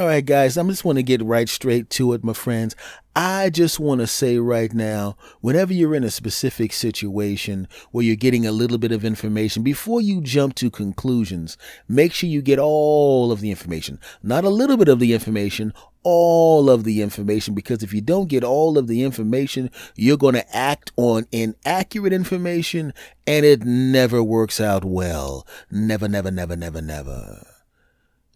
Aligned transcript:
All 0.00 0.06
right, 0.06 0.24
guys, 0.24 0.56
I 0.56 0.62
just 0.62 0.82
want 0.82 0.96
to 0.96 1.02
get 1.02 1.20
right 1.20 1.46
straight 1.46 1.90
to 1.90 2.14
it, 2.14 2.24
my 2.24 2.32
friends. 2.32 2.74
I 3.14 3.50
just 3.50 3.78
want 3.78 4.00
to 4.00 4.06
say 4.06 4.38
right 4.38 4.72
now, 4.72 5.18
whenever 5.42 5.74
you're 5.74 5.94
in 5.94 6.04
a 6.04 6.10
specific 6.10 6.72
situation 6.72 7.68
where 7.90 8.02
you're 8.02 8.16
getting 8.16 8.46
a 8.46 8.50
little 8.50 8.78
bit 8.78 8.92
of 8.92 9.04
information, 9.04 9.62
before 9.62 10.00
you 10.00 10.22
jump 10.22 10.54
to 10.54 10.70
conclusions, 10.70 11.58
make 11.86 12.14
sure 12.14 12.30
you 12.30 12.40
get 12.40 12.58
all 12.58 13.30
of 13.30 13.42
the 13.42 13.50
information. 13.50 14.00
Not 14.22 14.44
a 14.44 14.48
little 14.48 14.78
bit 14.78 14.88
of 14.88 15.00
the 15.00 15.12
information, 15.12 15.74
all 16.02 16.70
of 16.70 16.84
the 16.84 17.02
information, 17.02 17.52
because 17.52 17.82
if 17.82 17.92
you 17.92 18.00
don't 18.00 18.30
get 18.30 18.42
all 18.42 18.78
of 18.78 18.86
the 18.86 19.02
information, 19.02 19.70
you're 19.96 20.16
going 20.16 20.32
to 20.32 20.56
act 20.56 20.92
on 20.96 21.26
inaccurate 21.30 22.14
information 22.14 22.94
and 23.26 23.44
it 23.44 23.64
never 23.64 24.22
works 24.22 24.62
out 24.62 24.82
well. 24.82 25.46
Never, 25.70 26.08
never, 26.08 26.30
never, 26.30 26.56
never, 26.56 26.80
never. 26.80 27.49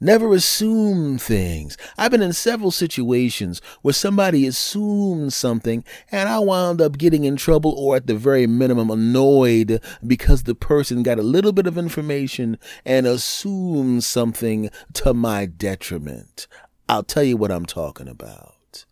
Never 0.00 0.34
assume 0.34 1.18
things. 1.18 1.76
I've 1.96 2.10
been 2.10 2.20
in 2.20 2.32
several 2.32 2.70
situations 2.70 3.62
where 3.82 3.94
somebody 3.94 4.46
assumed 4.46 5.32
something 5.32 5.84
and 6.10 6.28
I 6.28 6.40
wound 6.40 6.80
up 6.80 6.98
getting 6.98 7.24
in 7.24 7.36
trouble 7.36 7.72
or 7.78 7.96
at 7.96 8.06
the 8.06 8.14
very 8.16 8.46
minimum 8.46 8.90
annoyed 8.90 9.80
because 10.04 10.42
the 10.42 10.54
person 10.54 11.04
got 11.04 11.18
a 11.18 11.22
little 11.22 11.52
bit 11.52 11.66
of 11.66 11.78
information 11.78 12.58
and 12.84 13.06
assumed 13.06 14.02
something 14.02 14.68
to 14.94 15.14
my 15.14 15.46
detriment. 15.46 16.48
I'll 16.88 17.04
tell 17.04 17.24
you 17.24 17.36
what 17.36 17.52
I'm 17.52 17.66
talking 17.66 18.08
about. 18.08 18.84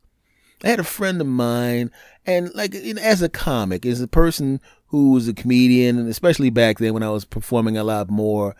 I 0.64 0.68
had 0.68 0.80
a 0.80 0.84
friend 0.84 1.20
of 1.20 1.26
mine, 1.26 1.90
and 2.24 2.54
like 2.54 2.74
as 2.74 3.20
a 3.20 3.28
comic, 3.28 3.84
as 3.84 4.00
a 4.00 4.06
person 4.06 4.60
who 4.86 5.10
was 5.10 5.26
a 5.26 5.34
comedian, 5.34 5.98
and 5.98 6.08
especially 6.08 6.50
back 6.50 6.78
then 6.78 6.94
when 6.94 7.02
I 7.02 7.10
was 7.10 7.24
performing 7.24 7.76
a 7.76 7.84
lot 7.84 8.08
more, 8.08 8.54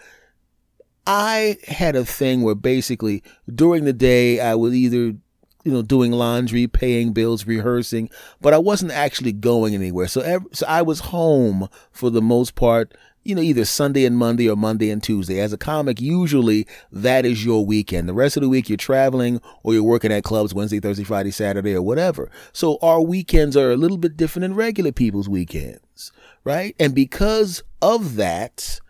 I 1.06 1.59
had 1.66 1.97
a 1.97 2.05
thing 2.05 2.42
where 2.42 2.55
basically 2.55 3.23
during 3.52 3.84
the 3.84 3.92
day 3.92 4.41
I 4.41 4.55
was 4.55 4.74
either 4.74 5.16
you 5.65 5.73
know 5.73 5.83
doing 5.83 6.12
laundry, 6.12 6.66
paying 6.66 7.12
bills, 7.12 7.47
rehearsing, 7.47 8.11
but 8.41 8.55
I 8.55 8.58
wasn't 8.58 8.92
actually 8.92 9.33
going 9.33 9.75
anywhere. 9.75 10.08
So 10.08 10.41
so 10.53 10.67
I 10.67 10.83
was 10.83 11.00
home 11.00 11.69
for 11.91 12.11
the 12.11 12.23
most 12.23 12.55
part, 12.55 12.95
you 13.25 13.34
know, 13.34 13.42
either 13.42 13.64
Sunday 13.64 14.05
and 14.05 14.17
Monday 14.17 14.48
or 14.48 14.56
Monday 14.56 14.91
and 14.91 15.03
Tuesday. 15.03 15.41
As 15.41 15.53
a 15.53 15.58
comic, 15.58 16.00
usually 16.00 16.67
that 16.91 17.25
is 17.25 17.45
your 17.45 17.64
weekend. 17.64 18.08
The 18.08 18.14
rest 18.14 18.36
of 18.36 18.42
the 18.42 18.48
week 18.48 18.69
you're 18.69 18.77
traveling 18.77 19.41
or 19.62 19.75
you're 19.75 19.83
working 19.83 20.12
at 20.12 20.25
clubs 20.25 20.55
Wednesday, 20.55 20.80
Thursday, 20.80 21.05
Friday, 21.05 21.30
Saturday 21.30 21.75
or 21.75 21.83
whatever. 21.83 22.30
So 22.53 22.78
our 22.83 23.00
weekends 23.00 23.56
are 23.56 23.70
a 23.70 23.77
little 23.77 23.98
bit 23.98 24.17
different 24.17 24.42
than 24.42 24.55
regular 24.55 24.92
people's 24.92 25.28
weekends, 25.28 26.12
right? 26.45 26.75
And 26.78 26.95
because 26.95 27.62
of 27.80 28.17
that, 28.17 28.80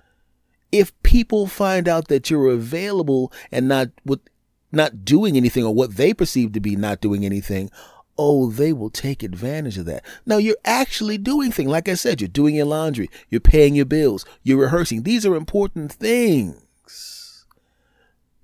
if 0.72 1.00
people 1.02 1.46
find 1.46 1.86
out 1.86 2.08
that 2.08 2.30
you're 2.30 2.50
available 2.50 3.32
and 3.52 3.68
not 3.68 3.88
with 4.04 4.20
not 4.72 5.04
doing 5.04 5.36
anything 5.36 5.64
or 5.64 5.74
what 5.74 5.96
they 5.96 6.14
perceive 6.14 6.52
to 6.52 6.60
be 6.60 6.74
not 6.74 7.02
doing 7.02 7.26
anything, 7.26 7.70
oh, 8.16 8.50
they 8.50 8.72
will 8.72 8.90
take 8.90 9.22
advantage 9.22 9.76
of 9.76 9.84
that. 9.84 10.04
Now 10.24 10.38
you're 10.38 10.56
actually 10.64 11.18
doing 11.18 11.52
things. 11.52 11.70
Like 11.70 11.88
I 11.88 11.94
said, 11.94 12.20
you're 12.20 12.28
doing 12.28 12.54
your 12.54 12.66
laundry, 12.66 13.10
you're 13.28 13.40
paying 13.40 13.74
your 13.74 13.84
bills, 13.84 14.24
you're 14.42 14.58
rehearsing. 14.58 15.02
These 15.02 15.26
are 15.26 15.34
important 15.34 15.92
things. 15.92 16.61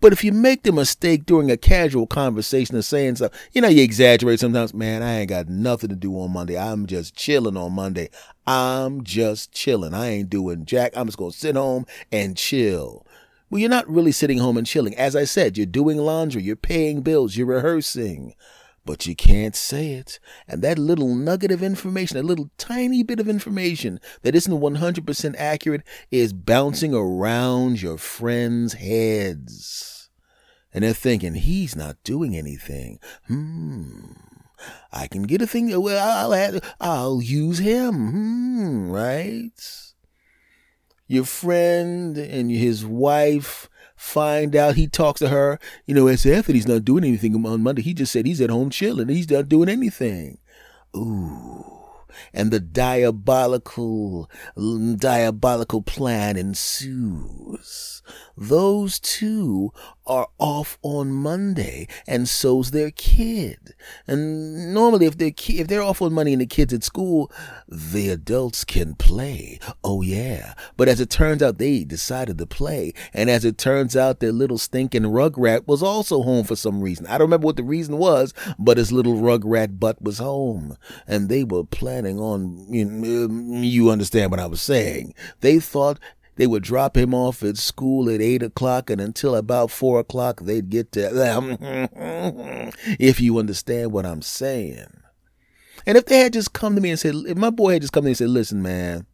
But 0.01 0.13
if 0.13 0.23
you 0.23 0.33
make 0.33 0.63
the 0.63 0.73
mistake 0.73 1.27
during 1.27 1.51
a 1.51 1.57
casual 1.57 2.07
conversation 2.07 2.77
of 2.77 2.85
saying 2.85 3.17
stuff, 3.17 3.33
you 3.53 3.61
know, 3.61 3.69
you 3.69 3.83
exaggerate 3.83 4.39
sometimes, 4.39 4.73
man, 4.73 5.03
I 5.03 5.21
ain't 5.21 5.31
got 5.31 5.49
nothing 5.49 5.91
to 5.91 5.97
do 5.97 6.13
on 6.21 6.33
Monday. 6.33 6.57
I'm 6.57 6.87
just 6.87 7.17
chilling 7.17 7.57
on 7.57 7.73
Monday. 7.73 8.11
I'm 8.47 9.03
just 9.03 9.53
chilling. 9.53 9.95
I 9.95 10.09
ain't 10.09 10.31
doing 10.31 10.65
jack. 10.65 10.93
I'm 10.97 11.07
just 11.07 11.19
going 11.19 11.33
to 11.33 11.37
sit 11.39 11.57
home 11.57 11.85
and 12.13 12.37
chill. 12.37 13.05
Well, 13.51 13.61
you're 13.61 13.71
not 13.71 13.89
really 13.89 14.13
sitting 14.13 14.39
home 14.39 14.57
and 14.57 14.67
chilling. 14.67 14.95
As 14.97 15.17
I 15.17 15.25
said, 15.25 15.57
you're 15.57 15.67
doing 15.67 15.97
laundry, 15.97 16.43
you're 16.43 16.55
paying 16.55 17.01
bills, 17.01 17.37
you're 17.37 17.47
rehearsing 17.47 18.35
but 18.89 19.07
you 19.07 19.15
can't 19.15 19.55
say 19.55 19.91
it. 19.93 20.19
And 20.49 20.63
that 20.63 20.79
little 20.79 21.15
nugget 21.15 21.51
of 21.51 21.63
information, 21.63 22.17
that 22.17 22.25
little 22.25 22.49
tiny 22.57 23.03
bit 23.03 23.21
of 23.21 23.29
information 23.29 24.01
that 24.23 24.35
isn't 24.35 24.61
100% 24.61 25.35
accurate, 25.37 25.83
is 26.11 26.33
bouncing 26.33 26.95
around 26.95 27.83
your 27.83 27.99
friends' 27.99 28.73
heads. 28.73 30.09
And 30.73 30.83
they're 30.83 30.95
thinking, 30.95 31.35
he's 31.35 31.77
not 31.77 32.03
doing 32.03 32.35
anything. 32.35 32.99
Hmm. 33.27 34.13
I 34.91 35.07
can 35.07 35.25
get 35.25 35.43
a 35.43 35.47
thing. 35.47 35.69
Well, 35.83 36.33
I'll, 36.33 36.61
I'll 36.81 37.21
use 37.21 37.59
him. 37.59 38.11
Hmm. 38.11 38.91
Right? 38.91 39.93
Your 41.07 41.27
friend 41.27 42.17
and 42.17 42.51
his 42.51 42.87
wife 42.87 43.69
find 43.99 44.57
out 44.57 44.77
he 44.77 44.87
talks 44.87 45.19
to 45.19 45.29
her. 45.29 45.59
You 45.85 45.95
know, 45.95 46.07
as 46.07 46.25
if 46.25 46.47
he's 46.47 46.67
not 46.67 46.85
doing 46.85 47.05
anything 47.05 47.45
on 47.45 47.63
Monday. 47.63 47.83
He 47.83 47.93
just 47.93 48.13
said 48.13 48.25
he's 48.25 48.41
at 48.41 48.49
home 48.49 48.71
chilling. 48.71 49.09
He's 49.09 49.31
not 49.31 49.49
doing 49.49 49.69
anything. 49.69 50.39
Ooh. 50.97 51.88
And 52.33 52.51
the 52.51 52.61
diabolical, 52.61 54.31
diabolical 54.57 55.83
plan 55.83 56.37
ensues. 56.37 58.03
Those 58.37 59.01
two 59.01 59.73
are 60.07 60.29
off 60.39 60.79
on 60.83 61.13
Monday, 61.13 61.87
and 62.07 62.29
so's 62.29 62.71
their 62.71 62.91
kid. 62.91 63.75
And 64.07 64.73
normally, 64.73 65.07
if 65.07 65.19
they're 65.19 65.33
ki- 65.33 65.59
if 65.59 65.67
they're 65.67 65.83
off 65.83 66.01
on 66.01 66.13
Monday 66.13 66.33
and 66.33 66.41
the 66.41 66.47
kids 66.47 66.73
at 66.73 66.85
school, 66.85 67.31
the 67.67 68.09
adults 68.09 68.65
can 68.65 68.95
play. 68.95 69.59
Oh 69.85 70.03
yeah, 70.03 70.55
but 70.77 70.89
as 70.89 71.01
it 71.01 71.11
turns 71.11 71.43
out, 71.43 71.59
they 71.59 71.85
decided 71.85 72.39
to 72.39 72.47
play, 72.47 72.95
and 73.13 73.29
as 73.29 73.45
it 73.45 73.59
turns 73.59 73.97
out, 73.97 74.21
their 74.21 74.33
little 74.33 74.59
stinking 74.59 75.03
rugrat 75.03 75.67
was 75.67 75.83
also 75.83 76.23
home 76.23 76.45
for 76.45 76.57
some 76.57 76.81
reason. 76.81 77.07
I 77.07 77.19
don't 77.19 77.27
remember 77.27 77.47
what 77.47 77.57
the 77.57 77.65
reason 77.65 77.99
was, 77.99 78.33
but 78.59 78.79
his 78.79 78.93
little 78.93 79.17
rugrat 79.17 79.79
butt 79.81 80.01
was 80.01 80.19
home, 80.19 80.77
and 81.07 81.29
they 81.29 81.45
were 81.45 81.65
planning 82.01 82.21
on. 82.21 82.67
You, 82.69 83.61
you 83.61 83.91
understand 83.91 84.31
what 84.31 84.41
I 84.41 84.47
was 84.47 84.63
saying? 84.63 85.15
They 85.41 85.59
thought 85.59 85.99
they 86.37 86.47
would 86.47 86.63
drop 86.63 86.97
him 86.97 87.15
off 87.15 87.43
at 87.43 87.57
school 87.57 88.09
at 88.09 88.21
eight 88.21 88.43
o'clock, 88.43 88.91
and 88.91 89.01
until 89.01 89.35
about 89.35 89.71
four 89.71 90.01
o'clock, 90.01 90.43
they'd 90.43 90.71
get 90.71 90.93
to 90.93 91.09
them. 91.09 91.57
if 92.99 93.21
you 93.21 93.39
understand 93.39 93.93
what 93.93 94.07
I'm 94.07 94.23
saying. 94.23 94.87
And 95.87 95.97
if 95.97 96.07
they 96.07 96.21
had 96.21 96.33
just 96.33 96.53
come 96.53 96.75
to 96.75 96.81
me 96.81 96.91
and 96.91 96.99
said, 96.99 97.15
if 97.27 97.37
my 97.37 97.51
boy 97.51 97.75
had 97.75 97.83
just 97.83 97.93
come 97.93 98.03
to 98.03 98.07
me 98.07 98.11
and 98.11 98.19
said, 98.19 98.29
listen, 98.29 98.63
man, 98.63 99.07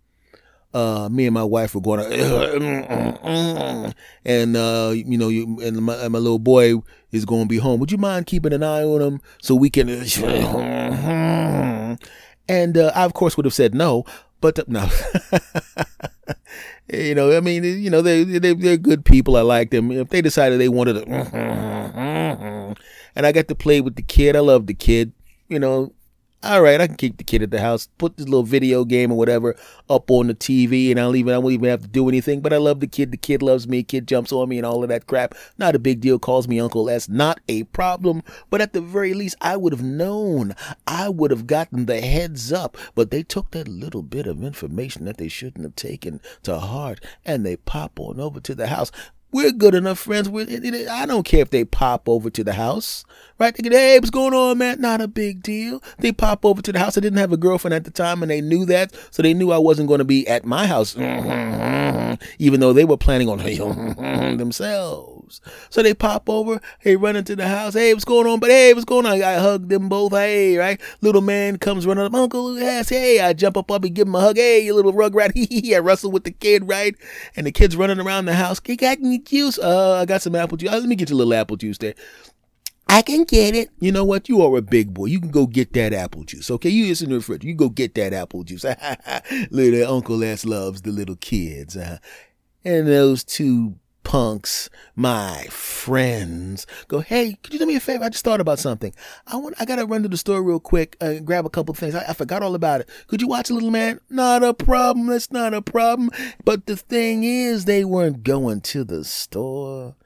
uh, 0.72 1.08
me 1.08 1.26
and 1.26 1.34
my 1.34 1.44
wife 1.44 1.74
were 1.74 1.80
going 1.80 2.00
to, 2.00 3.94
and 4.24 4.56
uh, 4.56 4.92
you 4.92 5.16
know, 5.16 5.28
you, 5.28 5.60
and 5.60 5.82
my, 5.82 5.94
and 5.94 6.12
my 6.12 6.18
little 6.18 6.40
boy 6.40 6.74
is 7.12 7.24
going 7.24 7.42
to 7.42 7.48
be 7.48 7.58
home. 7.58 7.78
Would 7.78 7.92
you 7.92 7.98
mind 7.98 8.26
keeping 8.26 8.52
an 8.52 8.64
eye 8.64 8.82
on 8.82 9.00
him 9.00 9.20
so 9.40 9.54
we 9.54 9.70
can? 9.70 9.88
and 12.48 12.76
uh, 12.76 12.92
I, 12.94 13.04
of 13.04 13.14
course, 13.14 13.36
would 13.36 13.46
have 13.46 13.54
said 13.54 13.74
no, 13.74 14.04
but 14.40 14.68
no. 14.68 14.88
you 16.92 17.14
know, 17.14 17.36
I 17.36 17.40
mean, 17.40 17.64
you 17.64 17.90
know, 17.90 18.02
they, 18.02 18.24
they, 18.24 18.54
they're 18.54 18.76
good 18.76 19.04
people. 19.04 19.36
I 19.36 19.42
like 19.42 19.70
them. 19.70 19.90
If 19.90 20.10
they 20.10 20.20
decided 20.22 20.60
they 20.60 20.68
wanted 20.68 21.04
to, 21.04 21.06
and 23.16 23.26
I 23.26 23.32
got 23.32 23.48
to 23.48 23.54
play 23.54 23.80
with 23.80 23.96
the 23.96 24.02
kid, 24.02 24.36
I 24.36 24.40
love 24.40 24.66
the 24.66 24.74
kid, 24.74 25.12
you 25.48 25.58
know, 25.58 25.92
all 26.44 26.60
right, 26.60 26.80
I 26.80 26.86
can 26.86 26.96
keep 26.96 27.16
the 27.16 27.24
kid 27.24 27.42
at 27.42 27.50
the 27.50 27.60
house, 27.60 27.88
put 27.96 28.16
this 28.16 28.26
little 28.26 28.42
video 28.42 28.84
game 28.84 29.10
or 29.10 29.16
whatever 29.16 29.56
up 29.88 30.10
on 30.10 30.26
the 30.26 30.34
TV, 30.34 30.90
and 30.90 31.00
I'll 31.00 31.16
even 31.16 31.32
I 31.32 31.38
won't 31.38 31.54
even 31.54 31.70
have 31.70 31.82
to 31.82 31.88
do 31.88 32.08
anything. 32.08 32.40
But 32.40 32.52
I 32.52 32.58
love 32.58 32.80
the 32.80 32.86
kid. 32.86 33.10
The 33.12 33.16
kid 33.16 33.42
loves 33.42 33.66
me. 33.66 33.82
Kid 33.82 34.06
jumps 34.06 34.30
on 34.30 34.48
me 34.48 34.58
and 34.58 34.66
all 34.66 34.82
of 34.82 34.90
that 34.90 35.06
crap. 35.06 35.34
Not 35.56 35.74
a 35.74 35.78
big 35.78 36.00
deal. 36.00 36.18
Calls 36.18 36.46
me 36.46 36.60
uncle. 36.60 36.84
That's 36.84 37.08
not 37.08 37.40
a 37.48 37.64
problem. 37.64 38.22
But 38.50 38.60
at 38.60 38.74
the 38.74 38.82
very 38.82 39.14
least, 39.14 39.36
I 39.40 39.56
would 39.56 39.72
have 39.72 39.82
known. 39.82 40.54
I 40.86 41.08
would 41.08 41.30
have 41.30 41.46
gotten 41.46 41.86
the 41.86 42.02
heads 42.02 42.52
up. 42.52 42.76
But 42.94 43.10
they 43.10 43.22
took 43.22 43.52
that 43.52 43.66
little 43.66 44.02
bit 44.02 44.26
of 44.26 44.44
information 44.44 45.06
that 45.06 45.16
they 45.16 45.28
shouldn't 45.28 45.64
have 45.64 45.76
taken 45.76 46.20
to 46.42 46.58
heart, 46.58 47.02
and 47.24 47.44
they 47.44 47.56
pop 47.56 47.98
on 47.98 48.20
over 48.20 48.40
to 48.40 48.54
the 48.54 48.66
house. 48.66 48.92
We're 49.34 49.50
good 49.50 49.74
enough 49.74 49.98
friends. 49.98 50.28
We're, 50.28 50.46
I 50.88 51.06
don't 51.06 51.24
care 51.24 51.40
if 51.40 51.50
they 51.50 51.64
pop 51.64 52.08
over 52.08 52.30
to 52.30 52.44
the 52.44 52.52
house, 52.52 53.04
right? 53.36 53.52
They 53.52 53.64
get, 53.64 53.72
hey, 53.72 53.98
what's 53.98 54.10
going 54.10 54.32
on, 54.32 54.58
man? 54.58 54.80
Not 54.80 55.00
a 55.00 55.08
big 55.08 55.42
deal. 55.42 55.82
They 55.98 56.12
pop 56.12 56.44
over 56.44 56.62
to 56.62 56.70
the 56.70 56.78
house. 56.78 56.96
I 56.96 57.00
didn't 57.00 57.18
have 57.18 57.32
a 57.32 57.36
girlfriend 57.36 57.74
at 57.74 57.82
the 57.82 57.90
time, 57.90 58.22
and 58.22 58.30
they 58.30 58.40
knew 58.40 58.64
that, 58.66 58.94
so 59.10 59.24
they 59.24 59.34
knew 59.34 59.50
I 59.50 59.58
wasn't 59.58 59.88
going 59.88 59.98
to 59.98 60.04
be 60.04 60.24
at 60.28 60.44
my 60.44 60.68
house, 60.68 60.96
even 62.38 62.60
though 62.60 62.72
they 62.72 62.84
were 62.84 62.96
planning 62.96 63.28
on 63.28 63.38
themselves. 64.38 65.40
So 65.70 65.82
they 65.82 65.94
pop 65.94 66.28
over, 66.28 66.60
hey, 66.78 66.96
run 66.96 67.16
into 67.16 67.34
the 67.34 67.48
house. 67.48 67.74
Hey, 67.74 67.92
what's 67.92 68.04
going 68.04 68.26
on? 68.26 68.40
But 68.40 68.50
hey, 68.50 68.72
what's 68.72 68.84
going 68.84 69.06
on? 69.06 69.20
I 69.22 69.34
hug 69.34 69.68
them 69.68 69.88
both. 69.88 70.12
Hey, 70.12 70.56
right? 70.56 70.80
Little 71.00 71.22
man 71.22 71.58
comes 71.58 71.86
running 71.86 72.04
up. 72.04 72.14
Uncle, 72.14 72.58
yes, 72.58 72.88
hey. 72.88 73.20
I 73.20 73.32
jump 73.32 73.56
up, 73.56 73.70
up 73.70 73.84
and 73.84 73.94
give 73.94 74.06
him 74.06 74.14
a 74.14 74.20
hug. 74.20 74.36
Hey, 74.36 74.60
you 74.64 74.74
little 74.74 74.92
rugrat. 74.92 75.32
I 75.74 75.78
wrestle 75.78 76.10
with 76.10 76.24
the 76.24 76.30
kid, 76.30 76.68
right? 76.68 76.94
And 77.36 77.46
the 77.46 77.52
kid's 77.52 77.76
running 77.76 78.00
around 78.00 78.26
the 78.26 78.34
house. 78.34 78.60
He 78.64 78.76
got 78.76 78.98
any 78.98 79.18
juice? 79.24 79.58
Uh, 79.58 79.94
I 79.94 80.04
got 80.04 80.22
some 80.22 80.34
apple 80.34 80.56
juice. 80.56 80.70
Uh, 80.70 80.78
let 80.78 80.88
me 80.88 80.96
get 80.96 81.10
you 81.10 81.16
a 81.16 81.18
little 81.18 81.34
apple 81.34 81.56
juice 81.56 81.78
there. 81.78 81.94
I 82.88 83.02
can 83.02 83.24
get 83.24 83.54
it. 83.54 83.70
You 83.80 83.92
know 83.92 84.04
what? 84.04 84.28
You 84.28 84.42
are 84.42 84.56
a 84.56 84.62
big 84.62 84.92
boy. 84.92 85.06
You 85.06 85.18
can 85.20 85.30
go 85.30 85.46
get 85.46 85.72
that 85.72 85.92
apple 85.92 86.24
juice. 86.24 86.50
Okay, 86.50 86.68
you 86.68 86.86
listen 86.86 87.08
to 87.08 87.16
the 87.16 87.22
fridge. 87.22 87.44
You 87.44 87.54
go 87.54 87.68
get 87.68 87.94
that 87.94 88.12
apple 88.12 88.44
juice. 88.44 88.64
little 89.50 89.94
Uncle 89.94 90.22
S 90.22 90.44
loves 90.44 90.82
the 90.82 90.92
little 90.92 91.16
kids. 91.16 91.76
Uh, 91.76 91.98
and 92.64 92.86
those 92.86 93.24
two 93.24 93.76
punks, 94.04 94.70
my 94.94 95.46
friends, 95.50 96.66
go, 96.86 97.00
hey, 97.00 97.36
could 97.42 97.52
you 97.52 97.58
do 97.58 97.66
me 97.66 97.74
a 97.74 97.80
favor? 97.80 98.04
I 98.04 98.10
just 98.10 98.24
thought 98.24 98.40
about 98.40 98.60
something. 98.60 98.94
I 99.26 99.36
want, 99.36 99.56
I 99.58 99.64
gotta 99.64 99.86
run 99.86 100.02
to 100.02 100.08
the 100.08 100.16
store 100.16 100.42
real 100.42 100.60
quick 100.60 100.96
and 101.00 101.18
uh, 101.18 101.22
grab 101.22 101.46
a 101.46 101.50
couple 101.50 101.74
things. 101.74 101.94
I, 101.94 102.04
I 102.08 102.12
forgot 102.12 102.42
all 102.42 102.54
about 102.54 102.82
it. 102.82 102.88
Could 103.08 103.20
you 103.20 103.26
watch 103.26 103.50
a 103.50 103.54
little 103.54 103.70
man? 103.70 103.98
Not 104.08 104.44
a 104.44 104.54
problem. 104.54 105.08
That's 105.08 105.32
not 105.32 105.54
a 105.54 105.62
problem. 105.62 106.10
But 106.44 106.66
the 106.66 106.76
thing 106.76 107.24
is, 107.24 107.64
they 107.64 107.84
weren't 107.84 108.22
going 108.22 108.60
to 108.60 108.84
the 108.84 109.04
store. 109.04 109.96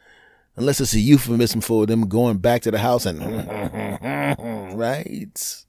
Unless 0.56 0.80
it's 0.80 0.94
a 0.94 1.00
euphemism 1.00 1.60
for 1.60 1.86
them 1.86 2.08
going 2.08 2.38
back 2.38 2.62
to 2.62 2.70
the 2.70 2.78
house 2.78 3.06
and, 3.06 3.20
right? 4.78 5.64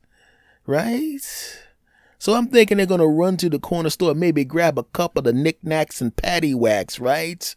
Right? 0.65 1.59
So 2.17 2.33
I'm 2.33 2.47
thinking 2.47 2.77
they're 2.77 2.85
to 2.85 3.07
run 3.07 3.37
to 3.37 3.49
the 3.49 3.59
corner 3.59 3.89
store, 3.89 4.13
maybe 4.13 4.43
grab 4.43 4.77
a 4.77 4.83
couple 4.83 5.19
of 5.19 5.23
the 5.23 5.31
knickknacks 5.33 6.01
and 6.01 6.11
wax, 6.53 6.99
right? 6.99 7.55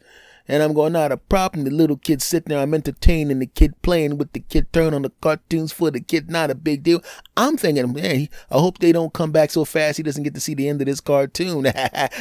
And 0.49 0.63
I'm 0.63 0.73
going, 0.73 0.93
not 0.93 1.13
a 1.13 1.17
problem. 1.17 1.65
The 1.65 1.71
little 1.71 1.97
kid 1.97 2.21
sitting 2.21 2.51
there, 2.51 2.59
I'm 2.59 2.75
entertaining 2.75 3.39
the 3.39 3.47
kid, 3.47 3.81
playing 3.83 4.19
with 4.19 4.33
the 4.33 4.41
kid, 4.41 4.73
turn 4.73 4.95
on 4.95 5.03
the 5.03 5.11
cartoons 5.21 5.73
for 5.73 5.91
the 5.91 6.01
kid, 6.01 6.31
not 6.31 6.51
a 6.51 6.55
big 6.55 6.83
deal. 6.83 7.03
I'm 7.37 7.57
thinking, 7.57 7.95
hey, 7.95 8.29
I 8.51 8.59
hope 8.59 8.79
they 8.79 8.93
don't 8.93 9.13
come 9.13 9.33
back 9.33 9.51
so 9.51 9.65
fast 9.65 9.97
he 9.97 10.03
doesn't 10.03 10.23
get 10.23 10.35
to 10.35 10.41
see 10.41 10.55
the 10.55 10.69
end 10.69 10.81
of 10.81 10.87
this 10.87 11.01
cartoon. 11.01 11.67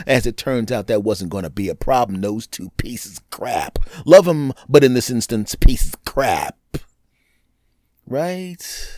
As 0.07 0.25
it 0.25 0.37
turns 0.37 0.71
out, 0.71 0.87
that 0.87 1.03
wasn't 1.03 1.31
going 1.31 1.43
to 1.43 1.49
be 1.49 1.69
a 1.69 1.75
problem. 1.75 2.21
Those 2.21 2.47
two 2.47 2.71
pieces 2.77 3.17
of 3.17 3.29
crap. 3.29 3.79
Love 4.05 4.25
them, 4.25 4.53
but 4.69 4.83
in 4.83 4.93
this 4.93 5.09
instance, 5.09 5.55
pieces 5.55 5.93
of 5.93 6.05
crap. 6.05 6.57
Right? 8.05 8.97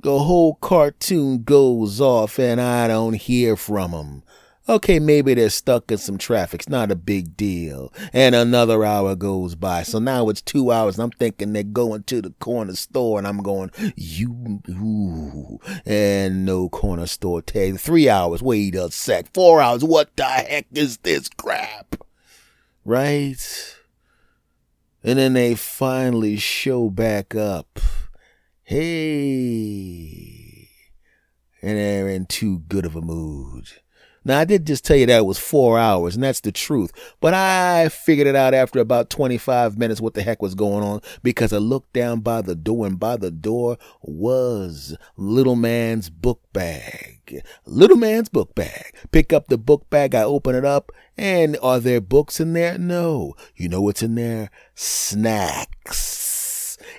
the 0.00 0.18
whole 0.20 0.54
cartoon 0.54 1.42
goes 1.42 2.00
off 2.00 2.38
and 2.38 2.60
I 2.60 2.86
don't 2.88 3.14
hear 3.14 3.56
from. 3.56 4.22
Okay, 4.70 4.98
maybe 4.98 5.32
they're 5.32 5.48
stuck 5.48 5.90
in 5.90 5.96
some 5.96 6.18
traffic. 6.18 6.60
It's 6.60 6.68
not 6.68 6.90
a 6.90 6.96
big 6.96 7.38
deal. 7.38 7.90
And 8.12 8.34
another 8.34 8.84
hour 8.84 9.16
goes 9.16 9.54
by. 9.54 9.82
So 9.82 9.98
now 9.98 10.28
it's 10.28 10.42
two 10.42 10.70
hours. 10.70 10.98
I'm 10.98 11.10
thinking 11.10 11.54
they're 11.54 11.62
going 11.62 12.02
to 12.02 12.20
the 12.20 12.34
corner 12.38 12.74
store 12.74 13.18
and 13.18 13.26
I'm 13.26 13.38
going, 13.38 13.70
you, 13.96 14.60
ooh, 14.68 15.58
and 15.86 16.44
no 16.44 16.68
corner 16.68 17.06
store 17.06 17.40
tag. 17.40 17.80
Three 17.80 18.10
hours. 18.10 18.42
Wait 18.42 18.74
a 18.74 18.90
sec. 18.90 19.32
Four 19.32 19.62
hours. 19.62 19.82
What 19.82 20.14
the 20.16 20.24
heck 20.24 20.66
is 20.74 20.98
this 20.98 21.30
crap? 21.30 21.96
Right? 22.84 23.74
And 25.02 25.18
then 25.18 25.32
they 25.32 25.54
finally 25.54 26.36
show 26.36 26.90
back 26.90 27.34
up. 27.34 27.80
Hey. 28.64 29.08
And 31.62 31.78
they're 31.78 32.08
in 32.10 32.26
too 32.26 32.58
good 32.68 32.84
of 32.84 32.94
a 32.96 33.00
mood. 33.00 33.70
Now, 34.28 34.40
I 34.40 34.44
did 34.44 34.66
just 34.66 34.84
tell 34.84 34.98
you 34.98 35.06
that 35.06 35.20
it 35.20 35.24
was 35.24 35.38
four 35.38 35.78
hours, 35.78 36.14
and 36.14 36.22
that's 36.22 36.40
the 36.40 36.52
truth. 36.52 36.92
But 37.18 37.32
I 37.32 37.88
figured 37.88 38.26
it 38.26 38.36
out 38.36 38.52
after 38.52 38.78
about 38.78 39.08
25 39.08 39.78
minutes 39.78 40.02
what 40.02 40.12
the 40.12 40.20
heck 40.20 40.42
was 40.42 40.54
going 40.54 40.84
on 40.84 41.00
because 41.22 41.50
I 41.50 41.56
looked 41.56 41.94
down 41.94 42.20
by 42.20 42.42
the 42.42 42.54
door, 42.54 42.86
and 42.86 43.00
by 43.00 43.16
the 43.16 43.30
door 43.30 43.78
was 44.02 44.94
Little 45.16 45.56
Man's 45.56 46.10
book 46.10 46.42
bag. 46.52 47.42
Little 47.64 47.96
Man's 47.96 48.28
book 48.28 48.54
bag. 48.54 48.94
Pick 49.12 49.32
up 49.32 49.46
the 49.46 49.56
book 49.56 49.88
bag, 49.88 50.14
I 50.14 50.24
open 50.24 50.54
it 50.54 50.64
up, 50.66 50.92
and 51.16 51.56
are 51.62 51.80
there 51.80 52.02
books 52.02 52.38
in 52.38 52.52
there? 52.52 52.76
No. 52.76 53.34
You 53.56 53.70
know 53.70 53.80
what's 53.80 54.02
in 54.02 54.14
there? 54.14 54.50
Snacks 54.74 56.27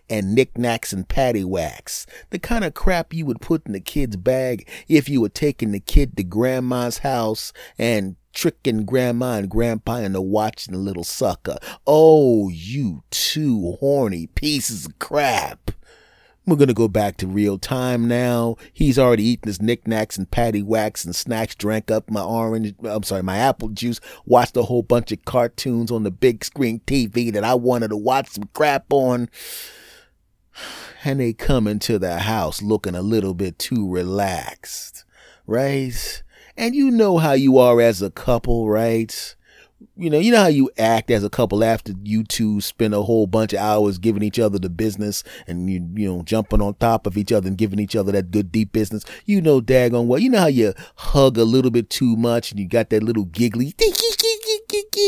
and 0.09 0.33
knickknacks 0.33 0.93
and 0.93 1.07
paddywhacks. 1.07 2.05
The 2.29 2.39
kind 2.39 2.63
of 2.63 2.73
crap 2.73 3.13
you 3.13 3.25
would 3.25 3.41
put 3.41 3.65
in 3.65 3.73
the 3.73 3.79
kid's 3.79 4.17
bag 4.17 4.67
if 4.87 5.09
you 5.09 5.21
were 5.21 5.29
taking 5.29 5.71
the 5.71 5.79
kid 5.79 6.17
to 6.17 6.23
grandma's 6.23 6.99
house 6.99 7.53
and 7.77 8.15
tricking 8.33 8.85
grandma 8.85 9.33
and 9.33 9.49
grandpa 9.49 9.97
into 9.97 10.21
watching 10.21 10.73
the 10.73 10.79
little 10.79 11.03
sucker. 11.03 11.57
Oh, 11.85 12.49
you 12.49 13.03
two 13.11 13.77
horny 13.79 14.27
pieces 14.27 14.85
of 14.85 14.99
crap. 14.99 15.71
We're 16.45 16.65
to 16.65 16.73
go 16.73 16.87
back 16.87 17.17
to 17.17 17.27
real 17.27 17.59
time 17.59 18.07
now. 18.07 18.55
He's 18.73 18.97
already 18.97 19.23
eaten 19.23 19.49
his 19.49 19.61
knickknacks 19.61 20.17
and 20.17 20.31
paddywhacks 20.31 21.05
and 21.05 21.15
snacks, 21.15 21.53
drank 21.53 21.91
up 21.91 22.09
my 22.09 22.23
orange, 22.23 22.73
I'm 22.83 23.03
sorry, 23.03 23.21
my 23.21 23.37
apple 23.37 23.69
juice, 23.69 23.99
watched 24.25 24.57
a 24.57 24.63
whole 24.63 24.81
bunch 24.81 25.11
of 25.11 25.23
cartoons 25.25 25.91
on 25.91 26.01
the 26.01 26.09
big 26.09 26.43
screen 26.43 26.81
TV 26.87 27.31
that 27.33 27.43
I 27.43 27.53
wanted 27.53 27.89
to 27.89 27.97
watch 27.97 28.29
some 28.29 28.49
crap 28.53 28.85
on 28.89 29.29
and 31.03 31.19
they 31.19 31.33
come 31.33 31.67
into 31.67 31.99
the 31.99 32.19
house 32.19 32.61
looking 32.61 32.95
a 32.95 33.01
little 33.01 33.33
bit 33.33 33.59
too 33.59 33.89
relaxed, 33.89 35.05
right? 35.47 36.23
And 36.57 36.75
you 36.75 36.91
know 36.91 37.17
how 37.17 37.33
you 37.33 37.57
are 37.57 37.79
as 37.79 38.01
a 38.01 38.11
couple, 38.11 38.69
right? 38.69 39.35
You 39.95 40.09
know, 40.09 40.19
you 40.19 40.31
know 40.31 40.41
how 40.41 40.47
you 40.47 40.69
act 40.77 41.09
as 41.09 41.23
a 41.23 41.29
couple 41.29 41.63
after 41.63 41.93
you 42.03 42.23
two 42.23 42.59
spend 42.59 42.93
a 42.93 43.01
whole 43.03 43.27
bunch 43.27 43.53
of 43.53 43.59
hours 43.59 43.97
giving 43.97 44.23
each 44.23 44.39
other 44.39 44.59
the 44.59 44.69
business 44.69 45.23
and 45.47 45.69
you 45.69 45.89
you 45.95 46.07
know 46.07 46.21
jumping 46.23 46.61
on 46.61 46.73
top 46.75 47.07
of 47.07 47.17
each 47.17 47.31
other 47.31 47.47
and 47.47 47.57
giving 47.57 47.79
each 47.79 47.95
other 47.95 48.11
that 48.11 48.31
good 48.31 48.51
deep 48.51 48.73
business. 48.73 49.05
You 49.25 49.41
know 49.41 49.61
daggone 49.61 50.07
well. 50.07 50.19
You 50.19 50.29
know 50.29 50.39
how 50.39 50.47
you 50.47 50.73
hug 50.95 51.37
a 51.37 51.43
little 51.45 51.71
bit 51.71 51.89
too 51.89 52.17
much 52.17 52.51
and 52.51 52.59
you 52.59 52.67
got 52.67 52.89
that 52.89 53.03
little 53.03 53.25
giggly 53.25 53.73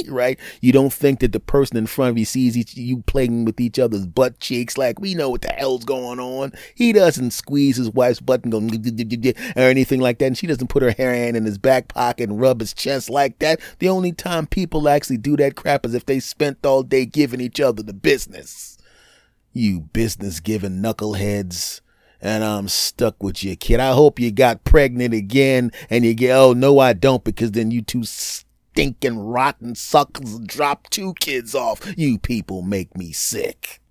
right? 0.09 0.39
You 0.61 0.71
don't 0.71 0.93
think 0.93 1.19
that 1.19 1.31
the 1.31 1.39
person 1.39 1.77
in 1.77 1.87
front 1.87 2.11
of 2.11 2.17
you 2.17 2.25
sees 2.25 2.57
each, 2.57 2.75
you 2.75 3.03
playing 3.03 3.45
with 3.45 3.59
each 3.59 3.79
other's 3.79 4.05
butt 4.05 4.39
cheeks 4.39 4.77
like 4.77 4.99
we 4.99 5.15
know 5.15 5.29
what 5.29 5.41
the 5.41 5.49
hell's 5.49 5.83
going 5.83 6.19
on. 6.19 6.53
He 6.75 6.93
doesn't 6.93 7.31
squeeze 7.31 7.77
his 7.77 7.89
wife's 7.89 8.19
butt 8.19 8.43
and 8.43 8.51
go 8.51 8.59
or 8.59 9.61
anything 9.61 9.99
like 9.99 10.19
that, 10.19 10.25
and 10.25 10.37
she 10.37 10.47
doesn't 10.47 10.67
put 10.67 10.83
her 10.83 10.91
hand 10.91 11.37
in 11.37 11.45
his 11.45 11.57
back 11.57 11.87
pocket 11.87 12.29
and 12.29 12.39
rub 12.39 12.59
his 12.59 12.73
chest 12.73 13.09
like 13.09 13.39
that. 13.39 13.59
The 13.79 13.89
only 13.89 14.11
time 14.11 14.47
people 14.47 14.87
actually 14.87 15.17
do 15.17 15.37
that 15.37 15.55
crap 15.55 15.85
is 15.85 15.93
if 15.93 16.05
they 16.05 16.19
spent 16.19 16.65
all 16.65 16.83
day 16.83 17.05
giving 17.05 17.41
each 17.41 17.59
other 17.59 17.83
the 17.83 17.93
business. 17.93 18.77
You 19.53 19.81
business 19.81 20.39
giving 20.39 20.81
knuckleheads 20.81 21.81
and 22.21 22.43
I'm 22.43 22.67
stuck 22.67 23.21
with 23.21 23.43
you, 23.43 23.55
kid. 23.55 23.79
I 23.79 23.93
hope 23.93 24.19
you 24.19 24.31
got 24.31 24.63
pregnant 24.63 25.13
again 25.13 25.71
and 25.89 26.05
you 26.05 26.13
get, 26.13 26.35
oh, 26.35 26.53
no, 26.53 26.77
I 26.79 26.93
don't, 26.93 27.23
because 27.23 27.51
then 27.51 27.71
you 27.71 27.81
two 27.81 28.03
stinking 28.71 29.19
rotten 29.19 29.75
suckers 29.75 30.39
drop 30.39 30.89
two 30.89 31.13
kids 31.15 31.53
off. 31.53 31.93
You 31.97 32.17
people 32.17 32.61
make 32.61 32.97
me 32.97 33.11
sick. 33.11 33.81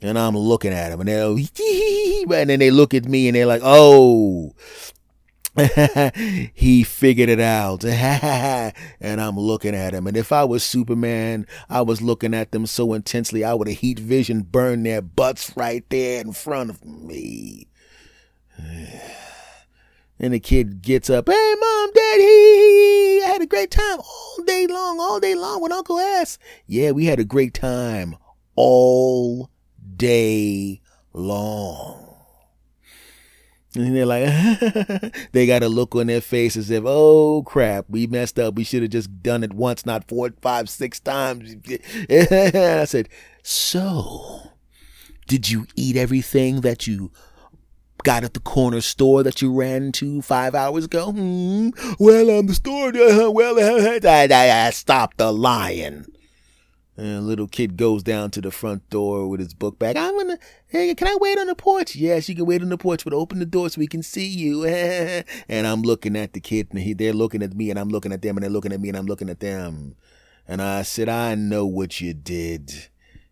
And 0.00 0.18
I'm 0.18 0.36
looking 0.36 0.72
at 0.72 0.90
them 0.90 1.00
and 1.00 1.08
they're, 1.08 1.26
and 2.40 2.50
then 2.50 2.58
they 2.58 2.70
look 2.70 2.94
at 2.94 3.06
me 3.06 3.28
and 3.28 3.34
they're 3.34 3.46
like, 3.46 3.62
oh, 3.64 4.54
he 6.54 6.84
figured 6.84 7.28
it 7.28 7.40
out. 7.40 7.84
and 7.84 9.20
I'm 9.20 9.36
looking 9.36 9.74
at 9.74 9.94
him. 9.94 10.06
And 10.06 10.16
if 10.16 10.30
I 10.30 10.44
was 10.44 10.62
Superman, 10.62 11.46
I 11.68 11.82
was 11.82 12.02
looking 12.02 12.34
at 12.34 12.52
them 12.52 12.66
so 12.66 12.92
intensely, 12.92 13.44
I 13.44 13.54
would 13.54 13.68
have 13.68 13.78
heat 13.78 13.98
vision 13.98 14.42
burn 14.42 14.82
their 14.82 15.02
butts 15.02 15.56
right 15.56 15.84
there 15.88 16.20
in 16.20 16.32
front 16.32 16.70
of 16.70 16.84
me. 16.84 17.68
And 20.16 20.32
the 20.32 20.38
kid 20.38 20.80
gets 20.80 21.10
up, 21.10 21.28
hey, 21.28 21.54
mom, 21.60 21.90
dad, 21.92 22.20
he, 22.20 22.24
I 22.24 23.00
had 23.00 23.03
a 23.44 23.46
great 23.46 23.70
time 23.70 23.98
all 23.98 24.44
day 24.44 24.66
long, 24.66 24.98
all 24.98 25.20
day 25.20 25.34
long 25.34 25.62
with 25.62 25.70
Uncle 25.70 25.98
S. 25.98 26.38
Yeah, 26.66 26.92
we 26.92 27.04
had 27.04 27.20
a 27.20 27.24
great 27.24 27.52
time 27.52 28.16
all 28.56 29.50
day 29.96 30.80
long. 31.12 32.00
And 33.76 33.94
they're 33.94 34.06
like, 34.06 34.24
they 35.32 35.46
got 35.46 35.62
a 35.62 35.68
look 35.68 35.94
on 35.94 36.06
their 36.06 36.20
face 36.20 36.56
as 36.56 36.70
if, 36.70 36.84
oh 36.86 37.42
crap, 37.42 37.86
we 37.88 38.06
messed 38.06 38.38
up. 38.38 38.54
We 38.54 38.64
should 38.64 38.82
have 38.82 38.92
just 38.92 39.22
done 39.22 39.44
it 39.44 39.52
once, 39.52 39.84
not 39.84 40.08
four, 40.08 40.30
five, 40.40 40.70
six 40.70 40.98
times. 41.00 41.54
I 42.10 42.84
said, 42.86 43.08
so 43.42 44.52
did 45.26 45.50
you 45.50 45.66
eat 45.76 45.96
everything 45.96 46.62
that 46.62 46.86
you 46.86 47.10
got 48.04 48.22
at 48.22 48.34
the 48.34 48.40
corner 48.40 48.80
store 48.80 49.24
that 49.24 49.42
you 49.42 49.52
ran 49.52 49.90
to 49.92 50.22
five 50.22 50.54
hours 50.54 50.84
ago? 50.84 51.10
Hmm. 51.10 51.70
Well, 51.98 52.38
um, 52.38 52.46
the 52.46 52.54
store, 52.54 52.88
uh, 52.88 53.30
well, 53.30 53.58
uh, 53.58 54.70
stopped 54.70 55.18
the 55.18 55.32
lying. 55.32 56.06
And 56.96 57.26
little 57.26 57.48
kid 57.48 57.76
goes 57.76 58.04
down 58.04 58.30
to 58.32 58.40
the 58.40 58.52
front 58.52 58.88
door 58.88 59.28
with 59.28 59.40
his 59.40 59.52
book 59.52 59.80
bag. 59.80 59.96
I'm 59.96 60.16
gonna, 60.16 60.38
hey, 60.68 60.94
can 60.94 61.08
I 61.08 61.16
wait 61.20 61.38
on 61.38 61.48
the 61.48 61.56
porch? 61.56 61.96
Yes, 61.96 62.28
you 62.28 62.36
can 62.36 62.46
wait 62.46 62.62
on 62.62 62.68
the 62.68 62.78
porch, 62.78 63.02
but 63.02 63.12
open 63.12 63.40
the 63.40 63.46
door 63.46 63.68
so 63.68 63.80
we 63.80 63.88
can 63.88 64.04
see 64.04 64.26
you. 64.26 64.64
and 65.48 65.66
I'm 65.66 65.82
looking 65.82 66.14
at 66.14 66.34
the 66.34 66.40
kid, 66.40 66.68
and 66.70 66.78
he, 66.78 66.92
they're 66.92 67.12
looking 67.12 67.42
at 67.42 67.54
me, 67.54 67.70
and 67.70 67.80
I'm 67.80 67.88
looking 67.88 68.12
at 68.12 68.22
them, 68.22 68.36
and 68.36 68.44
they're 68.44 68.50
looking 68.50 68.72
at 68.72 68.80
me, 68.80 68.90
and 68.90 68.96
I'm 68.96 69.06
looking 69.06 69.28
at 69.28 69.40
them. 69.40 69.96
And 70.46 70.62
I 70.62 70.82
said, 70.82 71.08
I 71.08 71.34
know 71.34 71.66
what 71.66 72.00
you 72.00 72.14
did, 72.14 72.88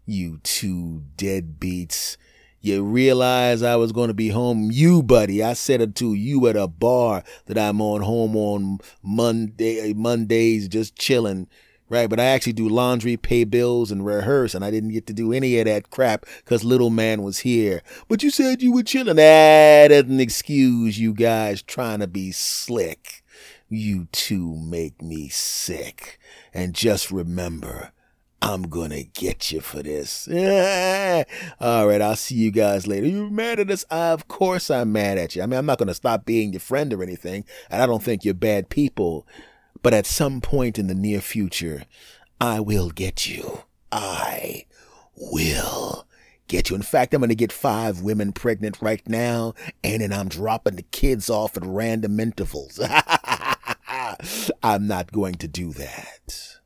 you 0.07 0.41
two 0.43 1.05
deadbeats. 1.17 2.17
You 2.65 2.85
realize 2.85 3.61
I 3.61 3.75
was 3.75 3.91
going 3.91 4.07
to 4.07 4.15
be 4.15 4.29
home. 4.29 4.71
You, 4.71 5.03
buddy, 5.03 5.43
I 5.43 5.53
said 5.53 5.81
it 5.81 5.97
to 5.97 6.15
you 6.15 6.47
at 6.47 6.57
a 6.57 6.69
bar 6.69 7.25
that 7.47 7.59
I'm 7.59 7.81
on 7.81 8.03
home 8.03 8.37
on 8.37 8.79
Monday, 9.03 9.91
eh, 9.91 9.93
Mondays, 9.97 10.69
just 10.69 10.97
chilling. 10.97 11.49
Right, 11.89 12.09
but 12.09 12.21
I 12.21 12.25
actually 12.25 12.55
do 12.55 12.69
laundry, 12.69 13.17
pay 13.19 13.45
bills, 13.45 13.91
and 13.91 14.07
rehearse, 14.07 14.55
and 14.55 14.65
I 14.65 14.71
didn't 14.71 14.93
get 14.93 15.07
to 15.09 15.13
do 15.13 15.33
any 15.33 15.59
of 15.59 15.67
that 15.67 15.91
crap 15.91 16.25
because 16.39 16.65
little 16.65 16.89
man 16.89 17.23
was 17.23 17.41
here. 17.41 17.83
But 18.09 18.23
you 18.23 18.31
said 18.31 18.63
you 18.63 18.73
were 18.73 18.85
chilling. 18.85 19.17
That 19.17 19.89
doesn't 19.89 20.21
excuse 20.21 20.99
you 20.99 21.13
guys 21.13 21.61
trying 21.63 21.99
to 21.99 22.07
be 22.07 22.31
slick. 22.31 23.23
You 23.69 24.07
two 24.13 24.57
make 24.57 25.03
me 25.03 25.29
sick. 25.29 26.19
And 26.55 26.75
just 26.75 27.11
remember, 27.11 27.91
I'm 28.43 28.65
gonna 28.65 29.05
get 29.05 29.53
you 29.53 29.61
for 29.61 29.85
this. 29.85 30.27
All 31.61 31.87
right, 31.87 32.03
I'll 32.03 32.17
see 32.17 32.35
you 32.35 32.51
guys 32.51 32.89
later. 32.89 33.07
You 33.07 33.31
mad 33.31 33.61
at 33.61 33.71
us? 33.71 33.85
of 33.85 34.27
course 34.27 34.69
I'm 34.69 34.91
mad 34.91 35.17
at 35.17 35.37
you. 35.37 35.43
I 35.43 35.47
mean, 35.47 35.59
I'm 35.59 35.67
not 35.67 35.79
gonna 35.79 35.95
stop 35.95 36.25
being 36.25 36.53
your 36.53 36.59
friend 36.59 36.93
or 36.93 37.05
anything, 37.05 37.45
and 37.71 37.81
I 37.81 37.87
don't 37.87 38.03
think 38.03 38.25
you're 38.25 38.35
bad 38.35 38.69
people. 38.69 39.29
But 39.81 39.95
at 39.95 40.07
some 40.07 40.41
point 40.41 40.77
in 40.77 40.89
the 40.89 40.95
near 40.95 41.21
future, 41.21 41.85
I 42.41 42.59
will 42.59 42.91
get 42.91 43.29
you. 43.29 43.63
I 43.93 44.67
will 45.15 46.09
get 46.49 46.69
you. 46.69 46.75
In 46.75 46.83
fact, 46.83 47.15
I'm 47.15 47.21
gonna 47.21 47.37
get 47.37 47.53
five 47.53 48.01
women 48.01 48.33
pregnant 48.33 48.83
right 48.83 49.09
now, 49.09 49.55
and 49.85 50.03
then 50.03 50.13
I'm 50.13 50.29
dropping 50.29 50.75
the 50.75 50.83
kids 50.83 51.31
off 51.31 51.57
at 51.57 51.65
random 51.65 52.19
intervals. 52.19 52.81
I'm 54.65 54.89
not 54.89 55.13
going 55.13 55.37
to 55.37 55.47
do 55.47 55.73
that. 55.75 56.62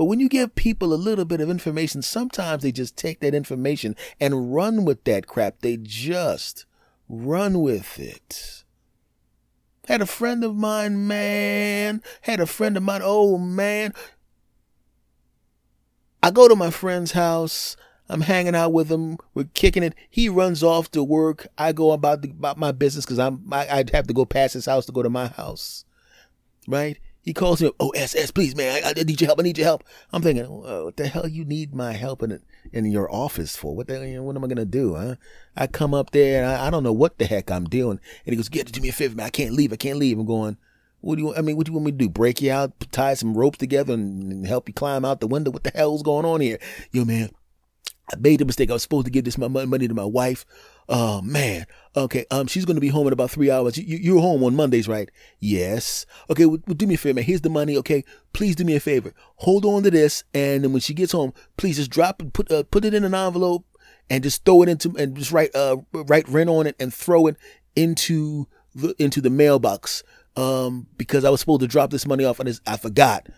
But 0.00 0.06
when 0.06 0.18
you 0.18 0.30
give 0.30 0.54
people 0.54 0.94
a 0.94 0.96
little 0.96 1.26
bit 1.26 1.42
of 1.42 1.50
information, 1.50 2.00
sometimes 2.00 2.62
they 2.62 2.72
just 2.72 2.96
take 2.96 3.20
that 3.20 3.34
information 3.34 3.94
and 4.18 4.54
run 4.54 4.86
with 4.86 5.04
that 5.04 5.26
crap. 5.26 5.60
They 5.60 5.76
just 5.76 6.64
run 7.06 7.60
with 7.60 7.98
it. 7.98 8.64
Had 9.88 10.00
a 10.00 10.06
friend 10.06 10.42
of 10.42 10.56
mine, 10.56 11.06
man, 11.06 12.02
had 12.22 12.40
a 12.40 12.46
friend 12.46 12.78
of 12.78 12.82
mine, 12.82 13.02
oh 13.04 13.36
man. 13.36 13.92
I 16.22 16.30
go 16.30 16.48
to 16.48 16.56
my 16.56 16.70
friend's 16.70 17.12
house. 17.12 17.76
I'm 18.08 18.22
hanging 18.22 18.54
out 18.54 18.72
with 18.72 18.90
him. 18.90 19.18
We're 19.34 19.50
kicking 19.52 19.82
it. 19.82 19.94
He 20.08 20.30
runs 20.30 20.62
off 20.62 20.90
to 20.92 21.04
work. 21.04 21.46
I 21.58 21.72
go 21.72 21.92
about, 21.92 22.22
the, 22.22 22.30
about 22.30 22.56
my 22.56 22.72
business 22.72 23.04
because 23.04 23.18
I'm 23.18 23.52
I, 23.52 23.68
I'd 23.68 23.90
have 23.90 24.06
to 24.06 24.14
go 24.14 24.24
past 24.24 24.54
his 24.54 24.64
house 24.64 24.86
to 24.86 24.92
go 24.92 25.02
to 25.02 25.10
my 25.10 25.26
house, 25.26 25.84
right? 26.66 26.98
He 27.22 27.34
calls 27.34 27.60
me 27.60 27.68
up, 27.68 27.74
oh, 27.78 27.90
SS, 27.90 28.30
please, 28.30 28.56
man, 28.56 28.82
I, 28.82 28.90
I, 28.90 29.02
need 29.02 29.20
your 29.20 29.28
help. 29.28 29.40
I 29.40 29.42
need 29.42 29.58
your 29.58 29.66
help. 29.66 29.84
I'm 30.10 30.22
thinking, 30.22 30.46
what 30.46 30.96
the 30.96 31.06
hell 31.06 31.28
you 31.28 31.44
need 31.44 31.74
my 31.74 31.92
help 31.92 32.22
in 32.22 32.40
in 32.72 32.86
your 32.86 33.12
office 33.12 33.56
for? 33.56 33.76
What 33.76 33.88
the, 33.88 34.18
what 34.20 34.36
am 34.36 34.44
I 34.44 34.48
gonna 34.48 34.64
do? 34.64 34.94
Huh? 34.94 35.16
I 35.54 35.66
come 35.66 35.92
up 35.92 36.12
there 36.12 36.42
and 36.42 36.50
I, 36.50 36.66
I 36.66 36.70
don't 36.70 36.82
know 36.82 36.94
what 36.94 37.18
the 37.18 37.26
heck 37.26 37.50
I'm 37.50 37.64
doing. 37.64 38.00
And 38.24 38.32
he 38.32 38.36
goes, 38.36 38.48
get 38.48 38.72
do 38.72 38.80
me 38.80 38.88
a 38.88 38.92
favor, 38.92 39.16
man. 39.16 39.26
I 39.26 39.30
can't 39.30 39.52
leave. 39.52 39.72
I 39.72 39.76
can't 39.76 39.98
leave. 39.98 40.18
I'm 40.18 40.26
going. 40.26 40.56
What 41.02 41.16
do 41.16 41.22
you? 41.22 41.34
I 41.34 41.42
mean, 41.42 41.56
what 41.56 41.66
do 41.66 41.72
you 41.72 41.74
want 41.76 41.86
me 41.86 41.92
to 41.92 41.98
do? 41.98 42.08
Break 42.08 42.40
you 42.40 42.52
out, 42.52 42.72
tie 42.92 43.14
some 43.14 43.36
ropes 43.36 43.58
together, 43.58 43.94
and, 43.94 44.32
and 44.32 44.46
help 44.46 44.68
you 44.68 44.74
climb 44.74 45.04
out 45.04 45.20
the 45.20 45.26
window? 45.26 45.50
What 45.50 45.64
the 45.64 45.72
hell's 45.74 46.02
going 46.02 46.26
on 46.26 46.40
here? 46.40 46.58
Yo, 46.92 47.04
man, 47.04 47.30
I 48.12 48.16
made 48.16 48.40
a 48.40 48.44
mistake. 48.44 48.70
I 48.70 48.74
was 48.74 48.82
supposed 48.82 49.06
to 49.06 49.10
give 49.10 49.24
this 49.24 49.38
my 49.38 49.48
money 49.48 49.88
to 49.88 49.94
my 49.94 50.04
wife. 50.04 50.44
Oh 50.90 51.22
man. 51.22 51.66
Okay. 51.96 52.26
Um, 52.32 52.48
she's 52.48 52.64
gonna 52.64 52.80
be 52.80 52.88
home 52.88 53.06
in 53.06 53.12
about 53.12 53.30
three 53.30 53.48
hours. 53.48 53.78
You, 53.78 53.96
you're 53.96 54.20
home 54.20 54.42
on 54.42 54.56
Mondays, 54.56 54.88
right? 54.88 55.08
Yes. 55.38 56.04
Okay. 56.28 56.46
Well, 56.46 56.58
do 56.66 56.86
me 56.86 56.94
a 56.94 56.98
favor, 56.98 57.14
man. 57.14 57.24
Here's 57.24 57.42
the 57.42 57.48
money. 57.48 57.76
Okay. 57.76 58.04
Please 58.32 58.56
do 58.56 58.64
me 58.64 58.74
a 58.74 58.80
favor. 58.80 59.14
Hold 59.36 59.64
on 59.64 59.84
to 59.84 59.90
this, 59.90 60.24
and 60.34 60.64
then 60.64 60.72
when 60.72 60.80
she 60.80 60.92
gets 60.92 61.12
home, 61.12 61.32
please 61.56 61.76
just 61.76 61.90
drop 61.90 62.20
it, 62.20 62.32
put 62.32 62.50
uh, 62.50 62.64
put 62.64 62.84
it 62.84 62.92
in 62.92 63.04
an 63.04 63.14
envelope, 63.14 63.64
and 64.10 64.24
just 64.24 64.44
throw 64.44 64.62
it 64.62 64.68
into 64.68 64.92
and 64.98 65.16
just 65.16 65.30
write 65.30 65.54
uh 65.54 65.76
write 65.92 66.28
rent 66.28 66.50
on 66.50 66.66
it 66.66 66.74
and 66.80 66.92
throw 66.92 67.28
it 67.28 67.36
into 67.76 68.48
the 68.74 68.92
into 68.98 69.20
the 69.20 69.30
mailbox. 69.30 70.02
Um, 70.36 70.88
because 70.96 71.24
I 71.24 71.30
was 71.30 71.40
supposed 71.40 71.60
to 71.60 71.68
drop 71.68 71.90
this 71.90 72.06
money 72.06 72.24
off 72.24 72.40
and 72.40 72.60
I 72.66 72.76
forgot. 72.76 73.28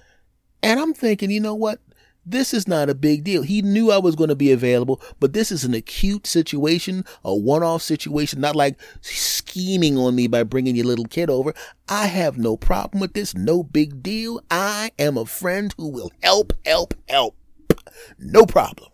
And 0.63 0.79
I'm 0.79 0.95
thinking, 0.95 1.31
you 1.31 1.41
know 1.41 1.55
what? 1.55 1.81
This 2.25 2.55
is 2.55 2.69
not 2.69 2.89
a 2.89 2.95
big 2.95 3.25
deal. 3.25 3.43
He 3.43 3.63
knew 3.63 3.91
I 3.91 3.99
was 3.99 4.15
going 4.15 4.29
to 4.29 4.37
be 4.37 4.53
available, 4.53 5.01
but 5.19 5.33
this 5.33 5.51
is 5.51 5.65
an 5.65 5.75
acute 5.75 6.27
situation, 6.27 7.05
a 7.25 7.35
one 7.35 7.65
off 7.65 7.83
situation, 7.83 8.41
not 8.41 8.55
like 8.55 8.81
scheming 9.01 9.99
on 9.99 10.15
me 10.15 10.29
by 10.29 10.45
bringing 10.45 10.77
your 10.77 10.87
little 10.87 11.07
kid 11.07 11.29
over. 11.31 11.53
I 11.89 12.07
have 12.07 12.39
no 12.39 12.57
problem 12.57 13.01
with 13.01 13.15
this. 13.15 13.35
No 13.35 13.65
big 13.65 14.03
deal. 14.03 14.41
I 14.51 14.93
am 15.01 15.17
a 15.17 15.27
friend 15.27 15.75
who 15.77 15.89
will 15.89 16.13
help, 16.23 16.53
help, 16.65 16.95
help. 17.09 17.37
No 18.19 18.47
problem. 18.47 18.92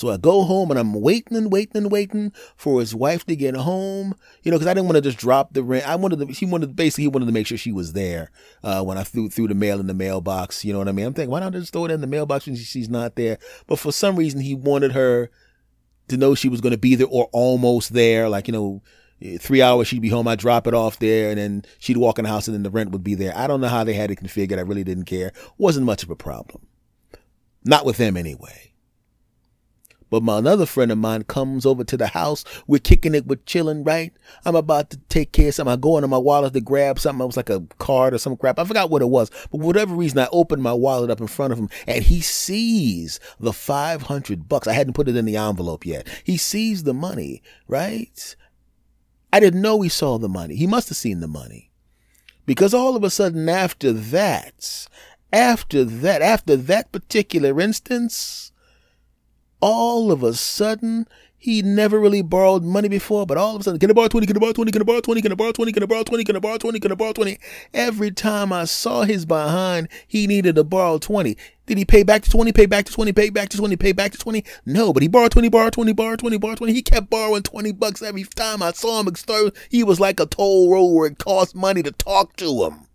So 0.00 0.08
I 0.08 0.16
go 0.16 0.44
home 0.44 0.70
and 0.70 0.80
I'm 0.80 0.94
waiting 0.94 1.36
and 1.36 1.52
waiting 1.52 1.76
and 1.76 1.92
waiting 1.92 2.32
for 2.56 2.80
his 2.80 2.94
wife 2.94 3.26
to 3.26 3.36
get 3.36 3.54
home, 3.54 4.14
you 4.42 4.50
know, 4.50 4.56
because 4.56 4.66
I 4.66 4.72
didn't 4.72 4.86
want 4.86 4.96
to 4.96 5.02
just 5.02 5.18
drop 5.18 5.52
the 5.52 5.62
rent. 5.62 5.86
I 5.86 5.96
wanted 5.96 6.20
to, 6.20 6.26
he 6.32 6.46
wanted, 6.46 6.74
basically, 6.74 7.04
he 7.04 7.08
wanted 7.08 7.26
to 7.26 7.32
make 7.32 7.46
sure 7.46 7.58
she 7.58 7.70
was 7.70 7.92
there 7.92 8.30
uh, 8.64 8.82
when 8.82 8.96
I 8.96 9.02
threw, 9.02 9.28
threw 9.28 9.46
the 9.46 9.54
mail 9.54 9.78
in 9.78 9.88
the 9.88 9.92
mailbox. 9.92 10.64
You 10.64 10.72
know 10.72 10.78
what 10.78 10.88
I 10.88 10.92
mean? 10.92 11.04
I'm 11.04 11.12
thinking, 11.12 11.30
why 11.30 11.40
not 11.40 11.52
just 11.52 11.74
throw 11.74 11.84
it 11.84 11.90
in 11.90 12.00
the 12.00 12.06
mailbox 12.06 12.46
when 12.46 12.56
she's 12.56 12.88
not 12.88 13.16
there? 13.16 13.36
But 13.66 13.78
for 13.78 13.92
some 13.92 14.16
reason, 14.16 14.40
he 14.40 14.54
wanted 14.54 14.92
her 14.92 15.28
to 16.08 16.16
know 16.16 16.34
she 16.34 16.48
was 16.48 16.62
going 16.62 16.72
to 16.72 16.78
be 16.78 16.94
there 16.94 17.06
or 17.06 17.28
almost 17.32 17.92
there. 17.92 18.26
Like, 18.30 18.48
you 18.48 18.52
know, 18.52 18.80
three 19.38 19.60
hours 19.60 19.86
she'd 19.86 20.00
be 20.00 20.08
home. 20.08 20.26
I'd 20.28 20.38
drop 20.38 20.66
it 20.66 20.72
off 20.72 20.98
there 20.98 21.28
and 21.28 21.36
then 21.36 21.62
she'd 21.78 21.98
walk 21.98 22.18
in 22.18 22.22
the 22.22 22.30
house 22.30 22.48
and 22.48 22.54
then 22.54 22.62
the 22.62 22.70
rent 22.70 22.92
would 22.92 23.04
be 23.04 23.16
there. 23.16 23.36
I 23.36 23.46
don't 23.46 23.60
know 23.60 23.68
how 23.68 23.84
they 23.84 23.92
had 23.92 24.10
it 24.10 24.20
configured. 24.20 24.56
I 24.56 24.62
really 24.62 24.82
didn't 24.82 25.04
care. 25.04 25.32
Wasn't 25.58 25.84
much 25.84 26.02
of 26.02 26.08
a 26.08 26.16
problem. 26.16 26.66
Not 27.66 27.84
with 27.84 27.98
them 27.98 28.16
anyway. 28.16 28.69
But 30.10 30.24
my 30.24 30.38
another 30.38 30.66
friend 30.66 30.90
of 30.90 30.98
mine 30.98 31.22
comes 31.24 31.64
over 31.64 31.84
to 31.84 31.96
the 31.96 32.08
house. 32.08 32.44
We're 32.66 32.78
kicking 32.80 33.14
it, 33.14 33.26
we're 33.26 33.36
chilling, 33.46 33.84
right? 33.84 34.12
I'm 34.44 34.56
about 34.56 34.90
to 34.90 34.96
take 35.08 35.32
care 35.32 35.48
of 35.48 35.54
something. 35.54 35.72
I 35.72 35.76
go 35.76 35.96
into 35.96 36.08
my 36.08 36.18
wallet 36.18 36.52
to 36.52 36.60
grab 36.60 36.98
something. 36.98 37.22
It 37.22 37.26
was 37.26 37.36
like 37.36 37.50
a 37.50 37.64
card 37.78 38.12
or 38.12 38.18
some 38.18 38.36
crap. 38.36 38.58
I 38.58 38.64
forgot 38.64 38.90
what 38.90 39.02
it 39.02 39.08
was. 39.08 39.30
But 39.50 39.60
whatever 39.60 39.94
reason, 39.94 40.18
I 40.18 40.28
opened 40.32 40.62
my 40.62 40.72
wallet 40.72 41.10
up 41.10 41.20
in 41.20 41.28
front 41.28 41.52
of 41.52 41.58
him 41.58 41.68
and 41.86 42.04
he 42.04 42.20
sees 42.20 43.20
the 43.38 43.52
500 43.52 44.48
bucks. 44.48 44.66
I 44.66 44.72
hadn't 44.72 44.94
put 44.94 45.08
it 45.08 45.16
in 45.16 45.24
the 45.24 45.36
envelope 45.36 45.86
yet. 45.86 46.08
He 46.24 46.36
sees 46.36 46.82
the 46.82 46.94
money, 46.94 47.42
right? 47.68 48.36
I 49.32 49.38
didn't 49.38 49.62
know 49.62 49.80
he 49.80 49.88
saw 49.88 50.18
the 50.18 50.28
money. 50.28 50.56
He 50.56 50.66
must 50.66 50.88
have 50.88 50.98
seen 50.98 51.20
the 51.20 51.28
money. 51.28 51.70
Because 52.46 52.74
all 52.74 52.96
of 52.96 53.04
a 53.04 53.10
sudden 53.10 53.48
after 53.48 53.92
that, 53.92 54.88
after 55.32 55.84
that, 55.84 56.20
after 56.20 56.56
that 56.56 56.90
particular 56.90 57.60
instance, 57.60 58.49
all 59.60 60.10
of 60.10 60.22
a 60.22 60.34
sudden, 60.34 61.06
he 61.42 61.62
never 61.62 61.98
really 61.98 62.20
borrowed 62.20 62.62
money 62.62 62.88
before, 62.88 63.24
but 63.24 63.38
all 63.38 63.54
of 63.54 63.62
a 63.62 63.64
sudden, 63.64 63.80
can 63.80 63.90
I 63.90 63.94
borrow 63.94 64.08
20, 64.08 64.26
can 64.26 64.36
I 64.36 64.40
borrow 64.40 64.52
20, 64.52 64.72
can 64.72 64.82
I 64.82 64.84
borrow 64.84 65.00
20, 65.00 65.22
can 65.22 65.32
I 65.32 65.34
borrow 65.34 65.52
20, 65.52 65.72
can 65.72 65.82
I 65.82 65.86
borrow 65.86 66.02
20, 66.02 66.24
can 66.24 66.36
I 66.36 66.38
borrow 66.38 66.58
20, 66.58 66.80
can 66.80 66.92
I 66.92 66.94
borrow 66.94 67.12
20? 67.14 67.38
Every 67.72 68.10
time 68.10 68.52
I 68.52 68.66
saw 68.66 69.04
his 69.04 69.24
behind, 69.24 69.88
he 70.06 70.26
needed 70.26 70.56
to 70.56 70.64
borrow 70.64 70.98
20. 70.98 71.38
Did 71.64 71.78
he 71.78 71.86
pay 71.86 72.02
back 72.02 72.22
to 72.24 72.30
20, 72.30 72.52
pay 72.52 72.66
back 72.66 72.84
to 72.84 72.92
20, 72.92 73.12
pay 73.14 73.30
back 73.30 73.48
to 73.48 73.56
20, 73.56 73.76
pay 73.76 73.92
back 73.92 74.12
to 74.12 74.18
20? 74.18 74.44
No, 74.66 74.92
but 74.92 75.02
he 75.02 75.08
borrowed 75.08 75.32
20, 75.32 75.48
borrowed 75.48 75.72
20, 75.72 75.94
borrowed 75.94 76.18
20, 76.18 76.36
borrowed 76.36 76.58
20. 76.58 76.74
He 76.74 76.82
kept 76.82 77.08
borrowing 77.08 77.42
20 77.42 77.72
bucks 77.72 78.02
every 78.02 78.24
time 78.24 78.62
I 78.62 78.72
saw 78.72 79.00
him. 79.02 79.08
He 79.70 79.82
was 79.82 79.98
like 79.98 80.20
a 80.20 80.26
toll 80.26 80.70
road 80.70 80.92
where 80.92 81.06
it 81.06 81.16
cost 81.16 81.54
money 81.54 81.82
to 81.84 81.92
talk 81.92 82.36
to 82.36 82.64
him. 82.64 82.86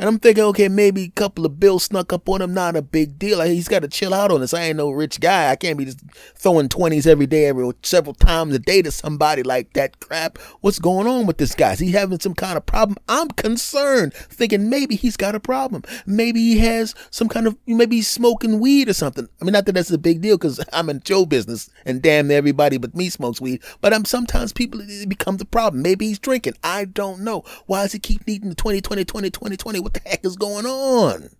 And 0.00 0.08
I'm 0.08 0.18
thinking, 0.18 0.44
okay, 0.44 0.68
maybe 0.68 1.04
a 1.04 1.10
couple 1.10 1.44
of 1.44 1.60
bills 1.60 1.84
snuck 1.84 2.10
up 2.10 2.26
on 2.26 2.40
him, 2.40 2.54
not 2.54 2.74
a 2.74 2.80
big 2.80 3.18
deal. 3.18 3.42
He's 3.42 3.68
got 3.68 3.82
to 3.82 3.88
chill 3.88 4.14
out 4.14 4.32
on 4.32 4.40
this. 4.40 4.54
I 4.54 4.62
ain't 4.62 4.78
no 4.78 4.88
rich 4.90 5.20
guy. 5.20 5.50
I 5.50 5.56
can't 5.56 5.76
be 5.76 5.84
just 5.84 6.00
throwing 6.34 6.70
20s 6.70 7.06
every 7.06 7.26
day, 7.26 7.44
every 7.44 7.70
several 7.82 8.14
times 8.14 8.54
a 8.54 8.58
day 8.58 8.80
to 8.80 8.90
somebody 8.90 9.42
like 9.42 9.74
that 9.74 10.00
crap. 10.00 10.38
What's 10.62 10.78
going 10.78 11.06
on 11.06 11.26
with 11.26 11.36
this 11.36 11.54
guy? 11.54 11.72
Is 11.74 11.80
he 11.80 11.92
having 11.92 12.18
some 12.18 12.32
kind 12.32 12.56
of 12.56 12.64
problem? 12.64 12.96
I'm 13.10 13.28
concerned, 13.28 14.14
thinking 14.14 14.70
maybe 14.70 14.96
he's 14.96 15.18
got 15.18 15.34
a 15.34 15.40
problem. 15.40 15.82
Maybe 16.06 16.40
he 16.40 16.58
has 16.60 16.94
some 17.10 17.28
kind 17.28 17.46
of, 17.46 17.58
maybe 17.66 17.96
he's 17.96 18.08
smoking 18.08 18.58
weed 18.58 18.88
or 18.88 18.94
something. 18.94 19.28
I 19.38 19.44
mean, 19.44 19.52
not 19.52 19.66
that 19.66 19.72
that's 19.72 19.90
a 19.90 19.98
big 19.98 20.22
deal 20.22 20.38
because 20.38 20.64
I'm 20.72 20.88
in 20.88 21.02
show 21.04 21.26
business 21.26 21.68
and 21.84 22.00
damn 22.00 22.30
everybody 22.30 22.78
but 22.78 22.96
me 22.96 23.10
smokes 23.10 23.38
weed. 23.38 23.62
But 23.82 23.92
I'm 23.92 24.06
sometimes 24.06 24.54
people, 24.54 24.80
it 24.80 25.10
becomes 25.10 25.42
a 25.42 25.44
problem. 25.44 25.82
Maybe 25.82 26.06
he's 26.06 26.18
drinking. 26.18 26.54
I 26.64 26.86
don't 26.86 27.20
know. 27.20 27.44
Why 27.66 27.82
does 27.82 27.92
he 27.92 27.98
keep 27.98 28.26
needing 28.26 28.48
the 28.48 28.54
20, 28.54 28.80
20, 28.80 29.04
20, 29.04 29.28
20, 29.28 29.56
20? 29.58 29.89
What 29.90 30.02
the 30.02 30.08
heck 30.08 30.24
is 30.24 30.36
going 30.36 30.66
on? 30.66 31.30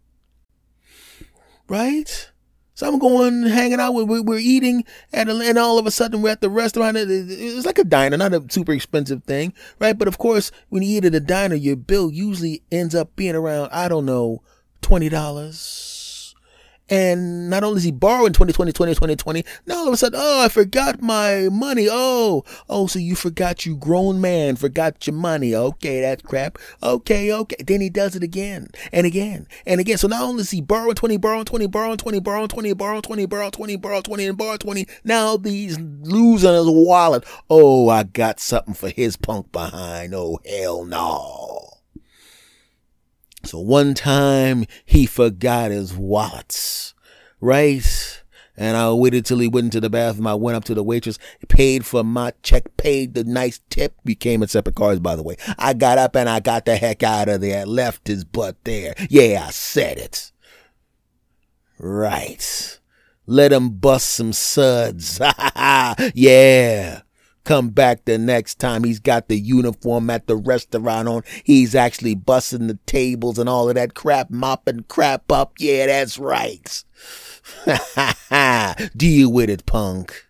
Right? 1.69 2.31
So 2.75 2.89
I'm 2.89 2.99
going, 2.99 3.43
hanging 3.43 3.79
out, 3.79 3.93
we're, 3.93 4.23
we're 4.23 4.39
eating, 4.39 4.85
and, 5.13 5.29
and 5.29 5.59
all 5.59 5.79
of 5.79 5.87
a 5.87 5.91
sudden 5.91 6.23
we're 6.23 6.31
at 6.31 6.41
the 6.41 6.49
restaurant. 6.49 6.97
It's 6.97 7.67
like 7.67 7.79
a 7.79 7.85
diner, 7.85 8.17
not 8.17 8.33
a 8.33 8.45
super 8.49 8.73
expensive 8.73 9.23
thing, 9.25 9.53
right? 9.79 9.97
But 9.97 10.09
of 10.09 10.19
course, 10.19 10.51
when 10.71 10.83
you 10.83 10.97
eat 10.97 11.05
at 11.05 11.15
a 11.15 11.21
diner, 11.21 11.55
your 11.55 11.77
bill 11.77 12.11
usually 12.11 12.63
ends 12.73 12.95
up 12.95 13.15
being 13.17 13.35
around, 13.35 13.69
I 13.71 13.89
don't 13.89 14.07
know, 14.07 14.43
$20 14.83 16.00
and 16.91 17.49
not 17.49 17.63
only 17.63 17.79
is 17.79 17.85
he 17.85 17.93
borrowing 17.93 18.33
2020, 18.33 18.73
2020, 18.73 19.15
2020, 19.15 19.45
now 19.67 19.77
all 19.77 19.89
of 19.89 19.95
a 19.95 19.97
sudden, 19.97 20.21
oh, 20.21 20.45
I 20.45 20.49
forgot 20.49 21.01
my 21.01 21.49
money. 21.51 21.87
Oh, 21.91 22.45
oh, 22.69 22.89
so 22.89 22.99
you 22.99 23.15
forgot 23.15 23.65
you 23.65 23.77
grown 23.77 24.21
man, 24.21 24.57
forgot 24.57 25.07
your 25.07 25.15
money. 25.15 25.55
Okay, 25.55 26.01
that's 26.01 26.23
crap. 26.23 26.59
Okay, 26.83 27.33
okay. 27.33 27.57
Then 27.65 27.81
he 27.81 27.89
does 27.89 28.17
it 28.17 28.23
again 28.23 28.69
and 28.93 29.07
again 29.07 29.47
and 29.67 29.81
again. 29.81 29.99
So 29.99 30.09
not 30.09 30.23
only 30.23 30.41
is 30.43 30.51
he 30.51 30.61
borrowing 30.61 30.97
20, 30.97 31.17
borrowing 31.19 31.45
20, 31.45 31.67
borrowing 31.69 31.97
20, 31.97 32.21
borrowing 32.21 32.49
20, 32.49 32.75
borrowing 32.75 33.03
20, 33.03 33.27
borrowing 33.27 33.53
20, 33.53 33.77
borrowing 33.77 34.03
20, 34.03 34.27
and 34.27 34.39
borrowing 34.39 34.59
20. 34.59 34.87
Now 35.05 35.39
he's 35.39 35.79
losing 35.79 36.55
his 36.55 36.69
wallet. 36.69 37.25
Oh, 37.49 37.89
I 37.89 38.03
got 38.03 38.41
something 38.41 38.75
for 38.75 38.89
his 38.89 39.17
punk 39.17 39.53
behind. 39.53 40.15
Oh, 40.15 40.41
hell 40.45 40.85
no. 40.85 41.70
So 43.45 43.59
one 43.59 43.95
time 43.95 44.67
he 44.85 45.07
forgot 45.07 45.71
his 45.71 45.97
wallets, 45.97 46.95
right? 47.41 48.23
And 48.57 48.77
I 48.77 48.93
waited 48.93 49.25
till 49.25 49.39
he 49.39 49.49
went 49.49 49.67
into 49.67 49.81
the 49.81 49.89
bathroom. 49.89 50.27
I 50.27 50.35
went 50.35 50.57
up 50.57 50.65
to 50.65 50.75
the 50.75 50.83
waitress, 50.83 51.19
paid 51.49 51.87
for 51.87 52.05
my 52.05 52.35
check, 52.43 52.77
paid 52.77 53.15
the 53.15 53.25
nice 53.25 53.61
tip. 53.71 53.95
We 54.05 54.15
came 54.15 54.43
in 54.43 54.49
separate 54.49 54.77
cars, 54.77 55.01
by 55.01 55.17
the 55.17 55.23
way. 55.23 55.37
I 55.59 55.73
got 55.73 55.97
up 55.97 56.15
and 56.15 56.29
I 56.29 56.41
got 56.41 56.67
the 56.67 56.77
heck 56.77 57.03
out 57.03 57.31
of 57.31 57.41
there, 57.41 57.65
left 57.65 58.07
his 58.07 58.25
butt 58.25 58.63
there. 58.65 58.95
Yeah, 59.09 59.45
I 59.47 59.51
said 59.51 59.97
it. 59.97 60.31
Right. 61.79 62.79
Let 63.25 63.53
him 63.53 63.71
bust 63.71 64.11
some 64.11 64.35
suds. 64.35 65.19
yeah. 66.15 67.01
Come 67.45 67.71
back 67.71 68.05
the 68.05 68.19
next 68.19 68.59
time 68.59 68.85
he's 68.85 69.01
got 69.01 69.29
the 69.29 69.39
uniform 69.39 70.11
at 70.11 70.27
the 70.27 70.37
restaurant 70.37 71.09
on. 71.09 71.23
He's 71.43 71.75
actually 71.75 72.15
busting 72.15 72.67
the 72.67 72.79
tables 72.87 73.39
and 73.39 73.49
all 73.49 73.69
of 73.69 73.77
that 73.77 73.95
crap, 73.95 74.31
mopping 74.31 74.85
crap 74.89 75.33
up. 75.33 75.55
Yeah, 75.59 75.87
that's 75.87 76.19
right. 76.19 76.85
Deal 78.97 79.33
with 79.33 79.49
it, 79.49 79.65
punk. 79.65 80.27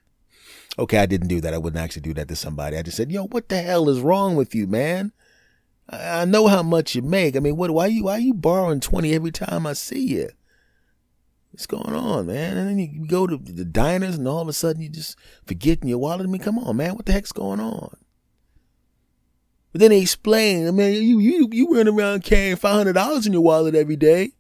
Okay, 0.79 0.99
I 0.99 1.07
didn't 1.07 1.29
do 1.29 1.40
that. 1.40 1.52
I 1.52 1.59
wouldn't 1.59 1.83
actually 1.83 2.02
do 2.02 2.14
that 2.14 2.29
to 2.29 2.37
somebody. 2.37 2.76
I 2.76 2.83
just 2.83 2.97
said, 2.97 3.11
yo, 3.11 3.26
what 3.26 3.49
the 3.49 3.61
hell 3.61 3.88
is 3.88 4.00
wrong 4.00 4.37
with 4.37 4.55
you, 4.55 4.67
man? 4.67 5.12
I 5.90 6.25
know 6.25 6.47
how 6.47 6.62
much 6.62 6.95
you 6.95 7.02
make. 7.02 7.37
I 7.37 7.40
mean, 7.40 7.57
what? 7.57 7.73
Why 7.73 7.87
you? 7.87 8.05
Why 8.05 8.19
you 8.19 8.33
borrowing 8.33 8.79
twenty 8.79 9.12
every 9.12 9.33
time 9.33 9.67
I 9.67 9.73
see 9.73 10.07
you? 10.07 10.31
What's 11.52 11.66
going 11.66 11.95
on, 11.95 12.26
man? 12.26 12.57
And 12.57 12.69
then 12.69 12.78
you 12.78 13.07
go 13.07 13.26
to 13.26 13.37
the 13.37 13.64
diners, 13.64 14.16
and 14.16 14.28
all 14.28 14.40
of 14.40 14.49
a 14.49 14.52
sudden 14.52 14.83
you 14.83 14.88
just 14.88 15.16
forgetting 15.47 15.88
your 15.88 15.99
wallet. 15.99 16.26
I 16.26 16.30
mean, 16.30 16.40
come 16.40 16.59
on, 16.59 16.76
man, 16.76 16.95
what 16.95 17.07
the 17.07 17.12
heck's 17.12 17.33
going 17.33 17.61
on? 17.61 17.97
But 19.73 19.80
then 19.80 19.90
they 19.90 20.00
explain, 20.00 20.69
I 20.69 20.71
mean, 20.71 21.02
you 21.02 21.19
you 21.19 21.49
you 21.52 21.75
run 21.75 21.88
around 21.88 22.25
carrying 22.25 22.57
five 22.57 22.75
hundred 22.75 22.95
dollars 22.95 23.26
in 23.26 23.33
your 23.33 23.42
wallet 23.42 23.75
every 23.75 23.97
day. 23.97 24.33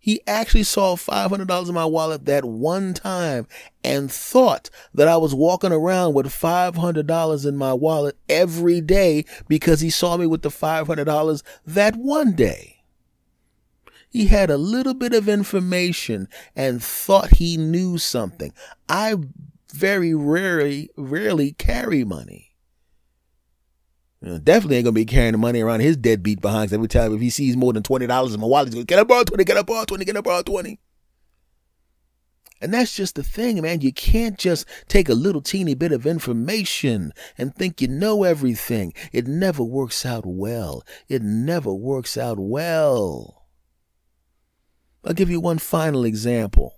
He 0.00 0.20
actually 0.26 0.62
saw 0.62 0.96
$500 0.96 1.68
in 1.68 1.74
my 1.74 1.84
wallet 1.84 2.24
that 2.24 2.44
one 2.44 2.94
time 2.94 3.46
and 3.84 4.10
thought 4.10 4.70
that 4.94 5.08
I 5.08 5.16
was 5.16 5.34
walking 5.34 5.72
around 5.72 6.14
with 6.14 6.26
$500 6.26 7.46
in 7.46 7.56
my 7.56 7.74
wallet 7.74 8.16
every 8.28 8.80
day 8.80 9.24
because 9.48 9.80
he 9.80 9.90
saw 9.90 10.16
me 10.16 10.26
with 10.26 10.42
the 10.42 10.48
$500 10.48 11.42
that 11.66 11.96
one 11.96 12.32
day. 12.32 12.77
He 14.10 14.26
had 14.26 14.50
a 14.50 14.56
little 14.56 14.94
bit 14.94 15.12
of 15.12 15.28
information 15.28 16.28
and 16.56 16.82
thought 16.82 17.34
he 17.34 17.56
knew 17.56 17.98
something. 17.98 18.52
I 18.88 19.16
very 19.72 20.14
rarely, 20.14 20.90
rarely 20.96 21.52
carry 21.52 22.04
money. 22.04 22.48
You 24.20 24.30
know, 24.30 24.38
definitely 24.38 24.76
ain't 24.76 24.84
gonna 24.84 24.94
be 24.94 25.04
carrying 25.04 25.32
the 25.32 25.38
money 25.38 25.60
around 25.60 25.80
his 25.80 25.96
deadbeat 25.96 26.40
behind 26.40 26.72
every 26.72 26.88
time 26.88 27.14
if 27.14 27.20
he 27.20 27.30
sees 27.30 27.56
more 27.56 27.72
than 27.72 27.84
twenty 27.84 28.06
dollars 28.06 28.34
in 28.34 28.40
my 28.40 28.46
wallet, 28.46 28.68
he's 28.68 28.74
gonna 28.74 28.84
get 28.84 28.98
up 28.98 29.08
borrow 29.08 29.22
twenty, 29.22 29.44
get 29.44 29.56
up 29.56 29.66
borrow 29.66 29.84
twenty, 29.84 30.04
get 30.04 30.16
up 30.16 30.24
borrow 30.24 30.42
twenty. 30.42 30.80
And 32.60 32.74
that's 32.74 32.96
just 32.96 33.14
the 33.14 33.22
thing, 33.22 33.62
man. 33.62 33.82
You 33.82 33.92
can't 33.92 34.36
just 34.36 34.66
take 34.88 35.08
a 35.08 35.14
little 35.14 35.40
teeny 35.40 35.74
bit 35.74 35.92
of 35.92 36.06
information 36.06 37.12
and 37.36 37.54
think 37.54 37.80
you 37.80 37.86
know 37.86 38.24
everything. 38.24 38.92
It 39.12 39.28
never 39.28 39.62
works 39.62 40.04
out 40.04 40.26
well. 40.26 40.82
It 41.08 41.22
never 41.22 41.72
works 41.72 42.16
out 42.18 42.38
well. 42.40 43.37
I'll 45.08 45.14
give 45.14 45.30
you 45.30 45.40
one 45.40 45.56
final 45.56 46.04
example. 46.04 46.77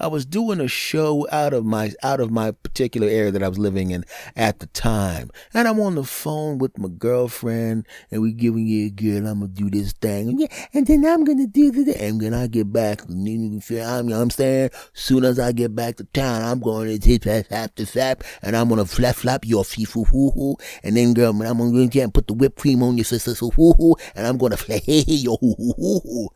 I 0.00 0.06
was 0.06 0.24
doing 0.24 0.60
a 0.60 0.68
show 0.68 1.26
out 1.30 1.52
of 1.52 1.66
my 1.66 1.92
out 2.02 2.20
of 2.20 2.30
my 2.30 2.52
particular 2.52 3.06
area 3.06 3.30
that 3.30 3.42
I 3.42 3.48
was 3.48 3.58
living 3.58 3.90
in 3.90 4.04
at 4.34 4.60
the 4.60 4.66
time, 4.66 5.30
and 5.52 5.68
I'm 5.68 5.78
on 5.78 5.94
the 5.94 6.04
phone 6.04 6.58
with 6.58 6.78
my 6.78 6.88
girlfriend, 6.88 7.86
and 8.10 8.22
we 8.22 8.32
giving 8.32 8.66
you 8.66 8.86
a 8.86 8.90
girl, 8.90 9.26
I'm 9.26 9.40
gonna 9.40 9.48
do 9.48 9.68
this 9.68 9.92
thing, 9.92 10.48
and 10.72 10.86
then 10.86 11.04
I'm 11.04 11.24
gonna 11.24 11.46
do 11.46 11.70
the 11.70 12.00
and 12.00 12.20
when 12.20 12.32
I 12.32 12.46
get 12.46 12.72
back, 12.72 13.02
I'm, 13.08 13.26
you 13.26 13.38
know 13.38 14.20
I'm 14.20 14.30
saying, 14.30 14.70
soon 14.94 15.24
as 15.24 15.38
I 15.38 15.52
get 15.52 15.74
back 15.74 15.96
to 15.96 16.04
town, 16.04 16.42
I'm 16.42 16.60
going 16.60 16.88
to 16.88 16.98
tip 16.98 17.22
tap 17.48 17.74
to 17.74 17.84
sap, 17.84 18.24
and 18.42 18.56
I'm 18.56 18.68
gonna 18.68 18.86
flap 18.86 19.16
flap 19.16 19.44
your 19.44 19.64
fee 19.64 19.84
foo 19.84 20.04
hoo 20.04 20.30
hoo, 20.30 20.56
and 20.82 20.96
then 20.96 21.12
girl, 21.12 21.30
I'm 21.30 21.58
gonna 21.58 21.86
get 21.88 22.04
and 22.04 22.14
put 22.14 22.26
the 22.26 22.32
whipped 22.32 22.58
cream 22.58 22.82
on 22.82 22.96
your 22.96 23.04
sister 23.04 23.34
hoo 23.34 23.50
hoo, 23.50 23.96
and 24.14 24.26
I'm 24.26 24.38
gonna 24.38 24.56
flap 24.56 24.82
hey 24.84 25.02
hey 25.02 25.14
yo 25.14 25.36
hoo 25.36 25.54
hoo 25.58 25.74
hoo 25.76 26.00
hoo. 26.00 26.28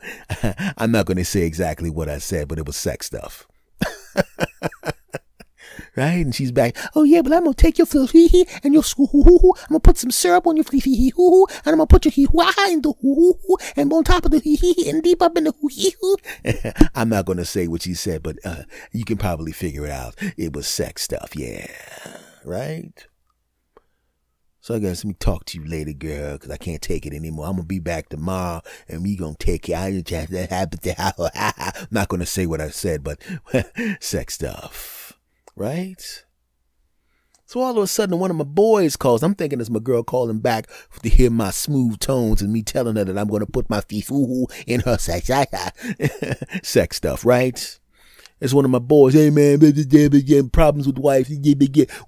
I'm 0.77 0.91
not 0.91 1.07
gonna 1.07 1.25
say 1.25 1.43
exactly 1.43 1.89
what 1.89 2.11
I 2.11 2.19
said, 2.19 2.49
but 2.49 2.59
it 2.59 2.67
was 2.67 2.77
sex 2.77 3.07
stuff. 3.07 3.47
right? 5.97 6.25
And 6.25 6.35
she's 6.35 6.53
back. 6.53 6.77
Oh 6.95 7.05
yeah, 7.05 7.23
but 7.23 7.33
I'm 7.33 7.45
gonna 7.45 7.55
take 7.55 7.79
your 7.79 7.87
hee 7.87 8.29
hee 8.29 8.47
and 8.63 8.75
your 8.75 8.83
hoo 8.83 9.07
hoo 9.07 9.23
hoo. 9.23 9.55
I'm 9.63 9.69
gonna 9.69 9.81
put 9.81 9.99
some 9.99 10.11
syrup 10.11 10.47
on 10.47 10.57
your 10.57 10.65
hee 10.71 10.81
hee 10.81 11.13
hoo 11.17 11.31
hoo, 11.31 11.47
and 11.65 11.73
I'm 11.73 11.77
gonna 11.77 11.87
put 11.87 12.05
your 12.05 12.13
hee 12.13 12.29
hoo 12.31 12.41
in 12.71 12.83
the 12.83 12.93
hoo 13.01 13.35
hoo, 13.47 13.57
and 13.77 13.93
on 13.93 14.05
top 14.05 14.25
of 14.25 14.31
the 14.31 14.41
hee 14.41 14.57
hee 14.57 14.89
and 14.89 15.03
deep 15.03 15.23
up 15.23 15.37
in 15.37 15.45
the 15.45 15.53
hoo 15.61 15.69
hee 15.69 15.95
hoo. 16.01 16.17
I'm 16.95 17.09
not 17.09 17.27
gonna 17.27 17.45
say 17.45 17.67
what 17.69 17.83
she 17.83 17.95
said, 17.95 18.23
but 18.23 18.39
uh, 18.45 18.63
you 18.93 19.05
can 19.05 19.19
probably 19.19 19.53
figure 19.53 19.85
it 19.85 19.91
out. 19.91 20.15
It 20.37 20.55
was 20.55 20.67
sex 20.67 21.03
stuff, 21.03 21.37
yeah, 21.37 21.67
right? 22.45 23.07
So 24.65 24.75
I 24.75 24.79
guess 24.79 25.05
let 25.05 25.09
me 25.09 25.15
talk 25.21 25.45
to 25.45 25.59
you 25.59 25.67
later, 25.67 25.93
girl, 25.93 26.33
because 26.39 26.51
I 26.51 26.57
can't 26.57 26.81
take 26.81 27.05
it 27.05 27.13
anymore. 27.13 27.45
I'm 27.45 27.57
gonna 27.57 27.65
be 27.65 27.81
back 27.81 28.09
tomorrow, 28.09 28.63
and 28.89 29.03
we 29.03 29.15
gonna 29.15 29.37
take 29.39 29.69
it. 29.69 29.75
I 29.75 30.01
just 30.01 30.31
that 30.31 30.49
happened. 30.49 30.81
I'm 31.35 31.87
not 31.91 32.09
gonna 32.09 32.25
say 32.25 32.47
what 32.47 32.63
I 32.63 32.71
said, 32.71 33.05
but 33.05 33.21
sex 34.01 34.33
stuff, 34.33 35.21
right? 35.55 36.25
So 37.45 37.61
all 37.61 37.77
of 37.77 37.85
a 37.85 37.87
sudden, 37.87 38.19
one 38.19 38.31
of 38.31 38.39
my 38.39 38.45
boys 38.45 38.97
calls. 38.97 39.23
I'm 39.23 39.35
thinking 39.35 39.61
it's 39.61 39.69
my 39.69 39.81
girl 39.81 40.03
calling 40.03 40.39
back 40.39 40.71
to 41.03 41.11
hear 41.11 41.29
my 41.29 41.51
smooth 41.51 41.99
tones 41.99 42.41
and 42.41 42.51
me 42.51 42.63
telling 42.63 42.97
her 42.97 43.05
that 43.05 43.19
I'm 43.19 43.29
gonna 43.29 43.45
put 43.45 43.69
my 43.69 43.83
fifu 43.83 44.51
in 44.67 44.81
her 44.81 44.97
sex, 44.97 45.31
sex 46.63 46.97
stuff, 46.97 47.27
right? 47.27 47.79
It's 48.45 48.53
one 48.53 48.67
of 48.67 48.71
my 48.71 48.79
boys. 48.79 49.15
Hey 49.15 49.31
man, 49.31 49.59
problems 50.51 50.87
with 50.87 50.99
wife. 50.99 51.31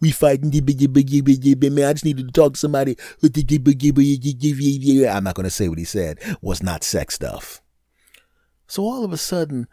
We 0.03 0.11
fighting. 0.11 0.51
Man, 0.51 1.89
I 1.89 1.93
just 1.95 2.05
needed 2.05 2.27
to 2.27 2.33
talk 2.33 2.53
to 2.53 2.59
somebody. 2.59 2.95
I'm 3.23 5.25
not 5.25 5.35
gonna 5.35 5.49
say 5.49 5.71
what 5.71 5.79
he 5.79 5.85
said. 5.85 6.19
Was 6.43 6.63
not 6.63 6.85
sex 6.85 7.15
stuff. 7.15 7.63
So 8.67 8.83
all 8.83 9.03
of 9.03 9.15
a 9.15 9.17
sudden, 9.17 9.67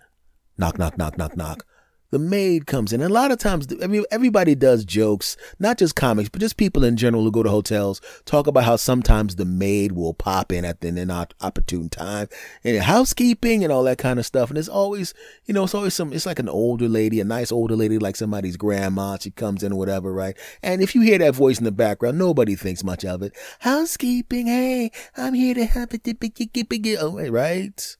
knock, 0.57 0.79
knock, 0.79 0.97
knock, 0.97 1.17
knock, 1.17 1.35
knock 1.35 1.65
the 2.13 2.19
maid 2.19 2.67
comes 2.67 2.93
in. 2.93 3.01
And 3.01 3.09
a 3.09 3.13
lot 3.13 3.31
of 3.31 3.39
times, 3.39 3.67
I 3.81 3.87
mean, 3.87 4.05
everybody 4.11 4.53
does 4.53 4.85
jokes, 4.85 5.35
not 5.57 5.79
just 5.79 5.95
comics, 5.95 6.29
but 6.29 6.39
just 6.39 6.57
people 6.57 6.83
in 6.83 6.95
general 6.95 7.23
who 7.23 7.31
go 7.31 7.41
to 7.41 7.49
hotels 7.49 7.99
talk 8.25 8.45
about 8.45 8.65
how 8.65 8.75
sometimes 8.75 9.35
the 9.35 9.45
maid 9.45 9.93
will 9.93 10.13
pop 10.13 10.51
in 10.51 10.63
at 10.63 10.83
an 10.83 10.97
inopportune 10.97 11.89
time 11.89 12.27
and 12.63 12.77
housekeeping 12.81 13.63
and 13.63 13.73
all 13.73 13.83
that 13.83 13.97
kind 13.97 14.19
of 14.19 14.25
stuff. 14.25 14.49
And 14.49 14.59
it's 14.59 14.69
always, 14.69 15.15
you 15.45 15.53
know, 15.55 15.63
it's 15.63 15.73
always 15.73 15.95
some, 15.95 16.13
it's 16.13 16.27
like 16.27 16.39
an 16.39 16.49
older 16.49 16.87
lady, 16.87 17.19
a 17.19 17.23
nice 17.23 17.51
older 17.51 17.75
lady, 17.75 17.97
like 17.97 18.15
somebody's 18.15 18.57
grandma. 18.57 19.17
She 19.19 19.31
comes 19.31 19.63
in 19.63 19.73
or 19.73 19.79
whatever, 19.79 20.13
right? 20.13 20.37
And 20.61 20.81
if 20.81 20.93
you 20.93 21.01
hear 21.01 21.17
that 21.17 21.33
voice 21.33 21.57
in 21.57 21.63
the 21.63 21.71
background, 21.71 22.19
nobody 22.19 22.55
thinks 22.55 22.83
much 22.83 23.03
of 23.03 23.23
it. 23.23 23.35
Housekeeping, 23.59 24.45
hey, 24.45 24.91
I'm 25.17 25.33
here 25.33 25.55
to 25.55 25.65
help 25.65 25.93
oh, 25.93 27.17
it, 27.17 27.31
right? 27.31 27.97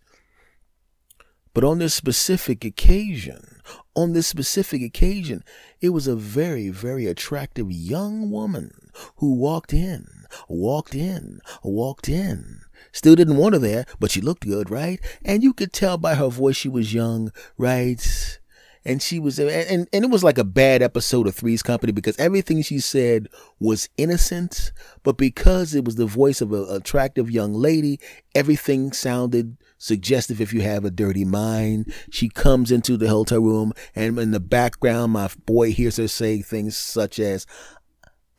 But 1.54 1.64
on 1.64 1.80
this 1.80 1.94
specific 1.94 2.64
occasion, 2.66 3.53
on 3.96 4.14
this 4.14 4.28
specific 4.28 4.82
occasion, 4.82 5.44
it 5.82 5.90
was 5.90 6.08
a 6.08 6.16
very, 6.16 6.70
very 6.70 7.06
attractive 7.06 7.72
young 7.72 8.30
woman 8.30 8.92
who 9.18 9.34
walked 9.34 9.74
in, 9.74 10.08
walked 10.48 10.96
in, 10.96 11.40
walked 11.64 12.10
in. 12.10 12.62
Still 12.92 13.16
didn't 13.16 13.38
want 13.38 13.54
her 13.54 13.60
there, 13.60 13.86
but 14.00 14.12
she 14.12 14.22
looked 14.22 14.46
good, 14.46 14.70
right? 14.70 15.00
And 15.24 15.44
you 15.44 15.54
could 15.54 15.74
tell 15.74 15.98
by 15.98 16.16
her 16.16 16.30
voice 16.30 16.56
she 16.56 16.70
was 16.70 16.94
young, 16.94 17.32
right? 17.58 18.40
and 18.86 19.02
she 19.02 19.20
was 19.20 19.40
and, 19.40 19.88
and 19.92 20.04
it 20.04 20.10
was 20.10 20.24
like 20.24 20.38
a 20.38 20.44
bad 20.44 20.82
episode 20.82 21.28
of 21.28 21.36
Three's 21.36 21.64
Company 21.64 21.92
because 21.92 22.18
everything 22.20 22.62
she 22.62 22.80
said 22.80 23.30
was 23.60 23.90
innocent, 23.98 24.72
but 25.04 25.18
because 25.18 25.74
it 25.74 25.86
was 25.86 25.96
the 25.96 26.06
voice 26.06 26.42
of 26.42 26.52
an 26.52 26.68
attractive 26.70 27.32
young 27.32 27.54
lady, 27.54 28.00
everything 28.36 28.92
sounded 28.92 29.58
suggestive 29.84 30.40
if 30.40 30.54
you 30.54 30.62
have 30.62 30.86
a 30.86 30.92
dirty 30.92 31.26
mind. 31.26 31.94
She 32.10 32.30
comes 32.30 32.72
into 32.72 32.96
the 32.96 33.10
hotel 33.10 33.42
room 33.42 33.74
and 33.94 34.18
in 34.18 34.32
the 34.32 34.40
background 34.40 35.12
my 35.12 35.30
boy 35.46 35.74
hears 35.74 35.98
her 35.98 36.08
say 36.08 36.42
things 36.42 36.78
such 36.78 37.20
as 37.20 37.46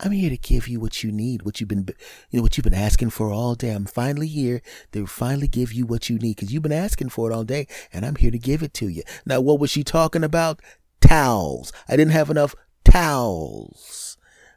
I'm 0.00 0.12
here 0.12 0.30
to 0.30 0.38
give 0.38 0.66
you 0.66 0.80
what 0.80 1.04
you 1.04 1.12
need, 1.12 1.42
what 1.42 1.60
you've 1.60 1.68
been, 1.68 1.86
you 2.30 2.38
know, 2.38 2.42
what 2.42 2.56
you've 2.56 2.64
been 2.64 2.74
asking 2.74 3.10
for 3.10 3.30
all 3.30 3.54
day. 3.54 3.70
I'm 3.70 3.84
finally 3.84 4.26
here 4.26 4.60
to 4.92 5.06
finally 5.06 5.46
give 5.46 5.72
you 5.72 5.86
what 5.86 6.10
you 6.10 6.18
need 6.18 6.36
because 6.36 6.52
you've 6.52 6.64
been 6.64 6.72
asking 6.72 7.10
for 7.10 7.30
it 7.30 7.34
all 7.34 7.44
day, 7.44 7.68
and 7.92 8.04
I'm 8.04 8.16
here 8.16 8.32
to 8.32 8.38
give 8.38 8.62
it 8.62 8.74
to 8.74 8.88
you. 8.88 9.02
Now, 9.24 9.40
what 9.40 9.60
was 9.60 9.70
she 9.70 9.84
talking 9.84 10.24
about? 10.24 10.60
Towels. 11.00 11.72
I 11.88 11.96
didn't 11.96 12.12
have 12.12 12.28
enough 12.28 12.56
towels. 12.84 14.13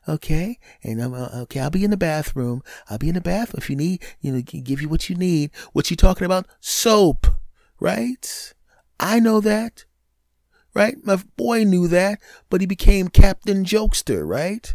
Okay, 0.07 0.57
and 0.83 1.01
I'm 1.01 1.13
uh, 1.13 1.29
okay. 1.43 1.59
I'll 1.59 1.69
be 1.69 1.83
in 1.83 1.91
the 1.91 1.97
bathroom. 1.97 2.63
I'll 2.89 2.97
be 2.97 3.09
in 3.09 3.15
the 3.15 3.21
bathroom 3.21 3.59
if 3.61 3.69
you 3.69 3.75
need, 3.75 4.01
you 4.21 4.31
know, 4.31 4.41
give 4.41 4.81
you 4.81 4.87
what 4.87 5.09
you 5.09 5.15
need. 5.15 5.51
What 5.73 5.87
she 5.87 5.95
talking 5.97 6.25
about? 6.25 6.47
Soap, 6.61 7.27
right? 7.79 8.53
I 8.99 9.19
know 9.19 9.41
that, 9.41 9.85
right? 10.73 10.95
My 11.03 11.17
boy 11.35 11.65
knew 11.65 11.87
that, 11.89 12.21
but 12.49 12.61
he 12.61 12.67
became 12.67 13.09
Captain 13.09 13.65
Jokester, 13.65 14.25
right? 14.25 14.73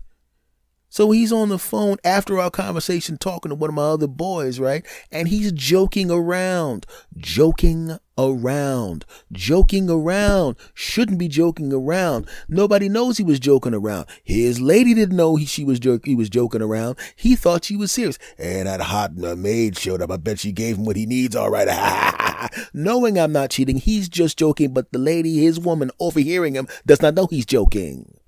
So 0.90 1.10
he's 1.10 1.32
on 1.32 1.48
the 1.48 1.58
phone 1.58 1.96
after 2.04 2.38
our 2.38 2.50
conversation 2.50 3.16
talking 3.16 3.48
to 3.48 3.54
one 3.54 3.70
of 3.70 3.74
my 3.74 3.82
other 3.82 4.06
boys, 4.06 4.60
right? 4.60 4.84
And 5.10 5.28
he's 5.28 5.50
joking 5.50 6.10
around, 6.10 6.84
joking 7.16 7.98
around. 8.18 9.04
Joking 9.30 9.90
around. 9.90 10.56
Shouldn't 10.74 11.18
be 11.18 11.28
joking 11.28 11.72
around. 11.72 12.28
Nobody 12.48 12.88
knows 12.88 13.18
he 13.18 13.24
was 13.24 13.40
joking 13.40 13.74
around. 13.74 14.06
His 14.22 14.60
lady 14.60 14.94
didn't 14.94 15.16
know 15.16 15.36
he, 15.36 15.46
she 15.46 15.64
was 15.64 15.80
joke, 15.80 16.06
he 16.06 16.14
was 16.14 16.28
joking 16.28 16.62
around. 16.62 16.98
He 17.16 17.36
thought 17.36 17.64
she 17.64 17.76
was 17.76 17.92
serious. 17.92 18.18
And 18.38 18.66
that 18.66 18.80
hot 18.80 19.14
maid 19.14 19.78
showed 19.78 20.02
up. 20.02 20.10
I 20.10 20.16
bet 20.16 20.38
she 20.38 20.52
gave 20.52 20.76
him 20.76 20.84
what 20.84 20.96
he 20.96 21.06
needs. 21.06 21.36
All 21.36 21.50
right. 21.50 21.68
Knowing 22.74 23.18
I'm 23.18 23.32
not 23.32 23.50
cheating, 23.50 23.78
he's 23.78 24.08
just 24.08 24.38
joking. 24.38 24.72
But 24.72 24.92
the 24.92 24.98
lady, 24.98 25.38
his 25.38 25.58
woman, 25.58 25.90
overhearing 26.00 26.54
him, 26.54 26.68
does 26.86 27.02
not 27.02 27.14
know 27.14 27.26
he's 27.26 27.46
joking 27.46 28.18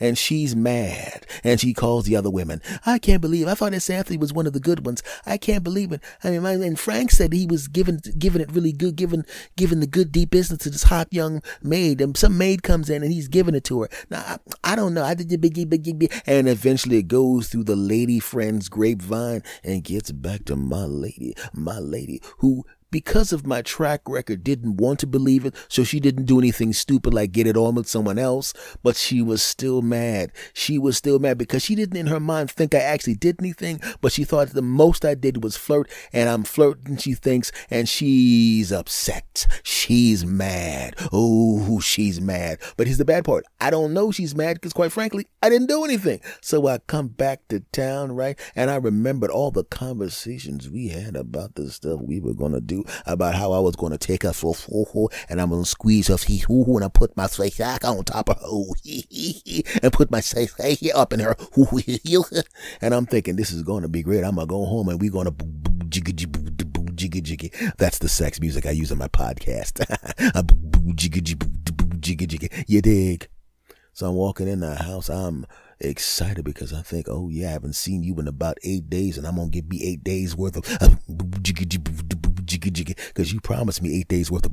and 0.00 0.16
she's 0.18 0.54
mad 0.54 1.26
and 1.44 1.60
she 1.60 1.74
calls 1.74 2.04
the 2.04 2.16
other 2.16 2.30
women. 2.30 2.62
I 2.86 2.98
can't 2.98 3.20
believe 3.20 3.48
I 3.48 3.54
thought 3.54 3.72
this 3.72 3.90
athlete 3.90 4.20
was 4.20 4.32
one 4.32 4.46
of 4.46 4.52
the 4.52 4.60
good 4.60 4.84
ones. 4.84 5.02
I 5.26 5.36
can't 5.38 5.64
believe 5.64 5.92
it. 5.92 6.02
I 6.24 6.30
mean, 6.30 6.42
my, 6.42 6.52
and 6.52 6.78
Frank 6.78 7.10
said 7.10 7.32
he 7.32 7.46
was 7.46 7.68
giving 7.68 8.00
giving 8.18 8.42
it 8.42 8.52
really 8.52 8.72
good, 8.72 8.96
giving 8.96 9.24
giving 9.56 9.80
the 9.80 9.86
good 9.86 10.12
deep 10.12 10.30
business 10.30 10.60
to 10.60 10.70
this 10.70 10.84
hot 10.84 11.08
young 11.10 11.42
maid. 11.62 12.00
And 12.00 12.16
some 12.16 12.38
maid 12.38 12.62
comes 12.62 12.90
in 12.90 13.02
and 13.02 13.12
he's 13.12 13.28
giving 13.28 13.54
it 13.54 13.64
to 13.64 13.82
her. 13.82 13.88
Now 14.10 14.20
I, 14.26 14.72
I 14.72 14.76
don't 14.76 14.94
know. 14.94 15.04
I 15.04 15.14
did 15.14 15.28
the 15.28 15.38
biggie 15.38 15.66
biggie 15.66 15.98
big, 15.98 16.12
and 16.26 16.48
eventually 16.48 16.98
it 16.98 17.08
goes 17.08 17.48
through 17.48 17.64
the 17.64 17.76
lady 17.76 18.20
friend's 18.20 18.68
grapevine 18.68 19.42
and 19.64 19.84
gets 19.84 20.12
back 20.12 20.44
to 20.46 20.56
my 20.56 20.84
lady, 20.84 21.34
my 21.52 21.78
lady 21.78 22.20
who 22.38 22.64
because 22.90 23.32
of 23.32 23.46
my 23.46 23.62
track 23.62 24.02
record, 24.06 24.44
didn't 24.44 24.76
want 24.76 25.00
to 25.00 25.06
believe 25.06 25.44
it, 25.44 25.54
so 25.68 25.84
she 25.84 26.00
didn't 26.00 26.24
do 26.24 26.38
anything 26.38 26.72
stupid 26.72 27.12
like 27.12 27.32
get 27.32 27.46
it 27.46 27.56
on 27.56 27.74
with 27.74 27.88
someone 27.88 28.18
else, 28.18 28.54
but 28.82 28.96
she 28.96 29.22
was 29.22 29.42
still 29.42 29.82
mad. 29.82 30.32
She 30.52 30.78
was 30.78 30.96
still 30.96 31.18
mad 31.18 31.38
because 31.38 31.62
she 31.62 31.74
didn't 31.74 31.96
in 31.96 32.06
her 32.06 32.20
mind 32.20 32.50
think 32.50 32.74
I 32.74 32.78
actually 32.78 33.14
did 33.14 33.36
anything, 33.40 33.80
but 34.00 34.12
she 34.12 34.24
thought 34.24 34.48
the 34.48 34.62
most 34.62 35.04
I 35.04 35.14
did 35.14 35.42
was 35.42 35.56
flirt, 35.56 35.90
and 36.12 36.28
I'm 36.28 36.44
flirting, 36.44 36.96
she 36.96 37.14
thinks, 37.14 37.52
and 37.70 37.88
she's 37.88 38.72
upset. 38.72 39.46
She's 39.62 40.24
mad. 40.24 40.94
Oh, 41.12 41.80
she's 41.80 42.20
mad. 42.20 42.58
But 42.76 42.86
here's 42.86 42.98
the 42.98 43.04
bad 43.04 43.24
part. 43.24 43.44
I 43.60 43.70
don't 43.70 43.92
know 43.92 44.10
she's 44.10 44.34
mad 44.34 44.54
because 44.54 44.72
quite 44.72 44.92
frankly, 44.92 45.26
I 45.42 45.50
didn't 45.50 45.68
do 45.68 45.84
anything. 45.84 46.20
So 46.40 46.66
I 46.66 46.78
come 46.78 47.08
back 47.08 47.46
to 47.48 47.60
town, 47.72 48.12
right? 48.12 48.38
And 48.54 48.70
I 48.70 48.76
remembered 48.76 49.30
all 49.30 49.50
the 49.50 49.64
conversations 49.64 50.68
we 50.68 50.88
had 50.88 51.16
about 51.16 51.54
the 51.54 51.70
stuff 51.70 52.00
we 52.00 52.20
were 52.20 52.34
going 52.34 52.52
to 52.52 52.60
do 52.60 52.77
about 53.06 53.34
how 53.34 53.52
I 53.52 53.58
was 53.58 53.76
going 53.76 53.92
to 53.92 53.98
take 53.98 54.22
her 54.22 54.32
for 54.32 54.54
foo 54.54 55.08
and 55.28 55.40
I'm 55.40 55.50
going 55.50 55.62
to 55.62 55.68
squeeze 55.68 56.08
her 56.08 56.16
hee 56.16 56.38
hoo 56.38 56.76
and 56.76 56.84
I 56.84 56.88
put 56.88 57.16
my 57.16 57.26
face 57.26 57.58
back 57.58 57.84
on 57.84 58.04
top 58.04 58.28
of 58.30 58.38
her 58.38 58.46
and 59.82 59.92
put 59.92 60.10
my 60.10 60.20
face 60.20 60.92
up 60.94 61.12
in 61.12 61.20
her 61.20 61.36
and 62.80 62.94
I'm 62.94 63.06
thinking 63.06 63.36
this 63.36 63.52
is 63.52 63.62
going 63.62 63.82
to 63.82 63.88
be 63.88 64.02
great. 64.02 64.24
I'm 64.24 64.36
going 64.36 64.46
to 64.46 64.50
go 64.50 64.64
home 64.64 64.88
and 64.88 65.00
we're 65.00 65.10
going 65.10 65.26
to 65.26 65.34
jiggy 65.88 66.12
jiggy 66.94 67.20
jiggy. 67.20 67.52
That's 67.78 67.98
the 67.98 68.08
sex 68.08 68.40
music 68.40 68.66
I 68.66 68.70
use 68.70 68.92
on 68.92 68.98
my 68.98 69.08
podcast. 69.08 69.80
You 72.66 72.82
dig? 72.82 73.28
So 73.92 74.08
I'm 74.08 74.14
walking 74.14 74.48
in 74.48 74.60
the 74.60 74.76
house. 74.76 75.08
I'm 75.08 75.46
excited 75.80 76.44
because 76.44 76.72
I 76.72 76.82
think, 76.82 77.06
oh 77.08 77.28
yeah, 77.28 77.48
I 77.48 77.52
haven't 77.52 77.74
seen 77.74 78.02
you 78.02 78.14
in 78.18 78.28
about 78.28 78.58
eight 78.62 78.90
days, 78.90 79.18
and 79.18 79.26
I'm 79.26 79.36
gonna 79.36 79.50
give 79.50 79.68
me 79.68 79.82
eight 79.82 80.04
days 80.04 80.36
worth 80.36 80.56
of 80.56 80.64
uh, 80.80 80.94
jiggy 81.42 81.64
jiggy 82.48 82.70
jiggy 82.70 82.94
because 83.08 83.32
you 83.32 83.40
promised 83.40 83.82
me 83.82 83.94
eight 83.94 84.08
days 84.08 84.30
worth 84.30 84.46
of 84.46 84.52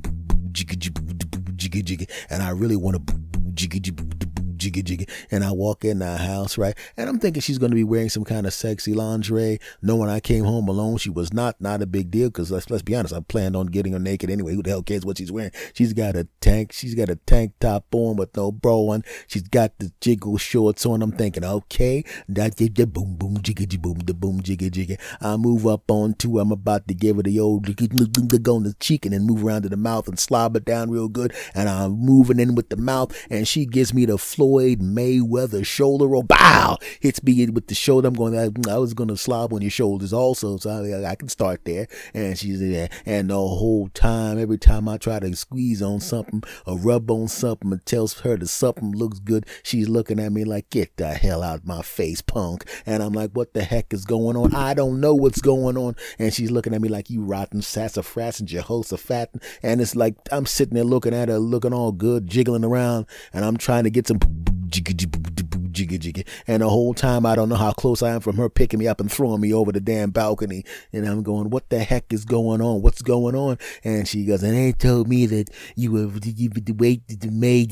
jiggy 0.51 0.75
jiggy 0.75 1.81
jiggy, 1.81 2.07
and 2.29 2.43
I 2.43 2.49
really 2.49 2.75
want 2.75 3.07
to 3.07 3.15
jiggy 3.53 3.79
jiggy 3.79 4.24
jiggy 4.71 4.83
jiggy. 4.83 5.07
And 5.31 5.43
I 5.43 5.51
walk 5.51 5.85
in 5.85 5.99
the 5.99 6.17
house, 6.17 6.57
right? 6.57 6.77
And 6.97 7.09
I'm 7.09 7.19
thinking 7.19 7.41
she's 7.41 7.57
going 7.57 7.71
to 7.71 7.75
be 7.75 7.83
wearing 7.83 8.09
some 8.09 8.23
kind 8.23 8.45
of 8.45 8.53
sexy 8.53 8.93
lingerie. 8.93 9.59
Knowing 9.81 10.09
I 10.09 10.19
came 10.19 10.45
home 10.45 10.67
alone, 10.67 10.97
she 10.97 11.09
was 11.09 11.33
not, 11.33 11.59
not 11.59 11.81
a 11.81 11.85
big 11.85 12.11
deal 12.11 12.29
because 12.29 12.51
let's, 12.51 12.69
let's 12.69 12.83
be 12.83 12.95
honest, 12.95 13.13
I 13.13 13.19
planned 13.19 13.55
on 13.55 13.67
getting 13.67 13.93
her 13.93 13.99
naked 13.99 14.29
anyway. 14.29 14.53
Who 14.53 14.63
the 14.63 14.71
hell 14.71 14.83
cares 14.83 15.05
what 15.05 15.17
she's 15.17 15.31
wearing? 15.31 15.51
She's 15.73 15.93
got 15.93 16.15
a 16.15 16.27
tank, 16.41 16.71
she's 16.71 16.95
got 16.95 17.09
a 17.09 17.15
tank 17.15 17.53
top 17.59 17.85
on 17.93 18.15
with 18.15 18.35
no 18.35 18.51
bra 18.51 18.75
on. 18.75 19.03
She's 19.27 19.47
got 19.47 19.77
the 19.79 19.91
jiggle 20.01 20.37
shorts 20.37 20.85
on. 20.85 21.01
I'm 21.01 21.11
thinking, 21.11 21.43
okay, 21.43 22.03
that 22.29 22.55
boom, 22.93 23.15
boom, 23.15 23.41
jiggy, 23.41 23.65
jiggy, 23.65 23.77
boom, 23.77 23.99
the 23.99 24.13
boom, 24.13 24.41
jiggy, 24.41 24.69
jiggy. 24.69 24.97
I 25.21 25.37
move 25.37 25.67
up 25.67 25.89
on 25.89 26.13
two. 26.13 26.39
I'm 26.39 26.51
about 26.51 26.87
to 26.87 26.93
give 26.93 27.17
her 27.17 27.23
the 27.23 27.39
old 27.39 27.67
on 27.67 28.63
the 28.63 28.75
cheek 28.79 29.05
and 29.05 29.13
then 29.13 29.23
move 29.23 29.43
around 29.43 29.63
to 29.63 29.69
the 29.69 29.77
mouth 29.77 30.07
and 30.07 30.19
slob 30.19 30.55
it 30.55 30.65
down 30.65 30.89
real 30.89 31.07
good. 31.07 31.33
And 31.53 31.69
I'm 31.69 31.91
moving 31.91 32.39
in 32.39 32.55
with 32.55 32.69
the 32.69 32.77
mouth 32.77 33.15
and 33.29 33.47
she 33.47 33.65
gives 33.65 33.93
me 33.93 34.05
the 34.05 34.17
floor 34.17 34.54
Floyd 34.55 34.79
Mayweather 34.79 35.65
shoulder 35.65 36.07
roll. 36.07 36.23
Bow! 36.23 36.77
Hits 37.01 37.21
me 37.21 37.45
with 37.47 37.67
the 37.67 37.75
shoulder. 37.75 38.07
I'm 38.07 38.13
going, 38.13 38.37
I, 38.37 38.47
I 38.71 38.77
was 38.77 38.93
going 38.93 39.09
to 39.09 39.17
slob 39.17 39.51
on 39.51 39.61
your 39.61 39.69
shoulders 39.69 40.13
also. 40.13 40.55
So 40.55 40.69
I, 40.69 41.11
I, 41.11 41.15
can 41.15 41.27
start 41.27 41.65
there. 41.65 41.89
And 42.13 42.37
she's 42.37 42.61
there. 42.61 42.87
And 43.05 43.29
the 43.29 43.35
whole 43.35 43.89
time, 43.89 44.39
every 44.39 44.57
time 44.57 44.87
I 44.87 44.95
try 44.95 45.19
to 45.19 45.35
squeeze 45.35 45.81
on 45.81 45.99
something 45.99 46.41
or 46.65 46.77
rub 46.77 47.11
on 47.11 47.27
something 47.27 47.69
and 47.69 47.85
tells 47.85 48.21
her 48.21 48.37
that 48.37 48.47
something 48.47 48.93
looks 48.93 49.19
good, 49.19 49.45
she's 49.61 49.89
looking 49.89 50.21
at 50.21 50.31
me 50.31 50.45
like, 50.45 50.69
get 50.69 50.95
the 50.95 51.15
hell 51.15 51.43
out 51.43 51.67
my 51.67 51.81
face, 51.81 52.21
punk. 52.21 52.63
And 52.85 53.03
I'm 53.03 53.11
like, 53.11 53.31
what 53.31 53.53
the 53.53 53.63
heck 53.65 53.91
is 53.93 54.05
going 54.05 54.37
on? 54.37 54.55
I 54.55 54.73
don't 54.73 55.01
know 55.01 55.13
what's 55.13 55.41
going 55.41 55.75
on. 55.75 55.97
And 56.17 56.33
she's 56.33 56.49
looking 56.49 56.73
at 56.73 56.79
me 56.79 56.87
like, 56.87 57.09
you 57.09 57.21
rotten 57.21 57.61
sassafras 57.61 58.39
and 58.39 58.47
Jehoshaphat. 58.47 59.31
And 59.61 59.81
it's 59.81 59.97
like, 59.97 60.15
I'm 60.31 60.45
sitting 60.45 60.75
there 60.75 60.85
looking 60.85 61.13
at 61.13 61.27
her, 61.27 61.39
looking 61.39 61.73
all 61.73 61.91
good, 61.91 62.25
jiggling 62.27 62.63
around. 62.63 63.05
And 63.33 63.43
I'm 63.43 63.57
trying 63.57 63.83
to 63.83 63.89
get 63.89 64.07
some. 64.07 64.44
And 66.47 66.61
the 66.61 66.69
whole 66.69 66.93
time 66.93 67.25
I 67.25 67.35
don't 67.35 67.49
know 67.49 67.55
how 67.55 67.73
close 67.73 68.01
I 68.01 68.11
am 68.11 68.21
from 68.21 68.37
her 68.37 68.49
picking 68.49 68.79
me 68.79 68.87
up 68.87 68.99
and 68.99 69.11
throwing 69.11 69.41
me 69.41 69.53
over 69.53 69.71
the 69.71 69.79
damn 69.79 70.11
balcony. 70.11 70.63
And 70.93 71.05
I'm 71.05 71.23
going, 71.23 71.49
what 71.49 71.69
the 71.69 71.79
heck 71.79 72.13
is 72.13 72.25
going 72.25 72.61
on? 72.61 72.81
What's 72.81 73.01
going 73.01 73.35
on? 73.35 73.57
And 73.83 74.07
she 74.07 74.25
goes, 74.25 74.43
and 74.43 74.55
they 74.55 74.71
told 74.71 75.07
me 75.07 75.25
that 75.25 75.49
you 75.75 75.91
were 75.91 76.05
the 76.05 76.73
way 76.73 77.01
the 77.07 77.31
maid 77.31 77.71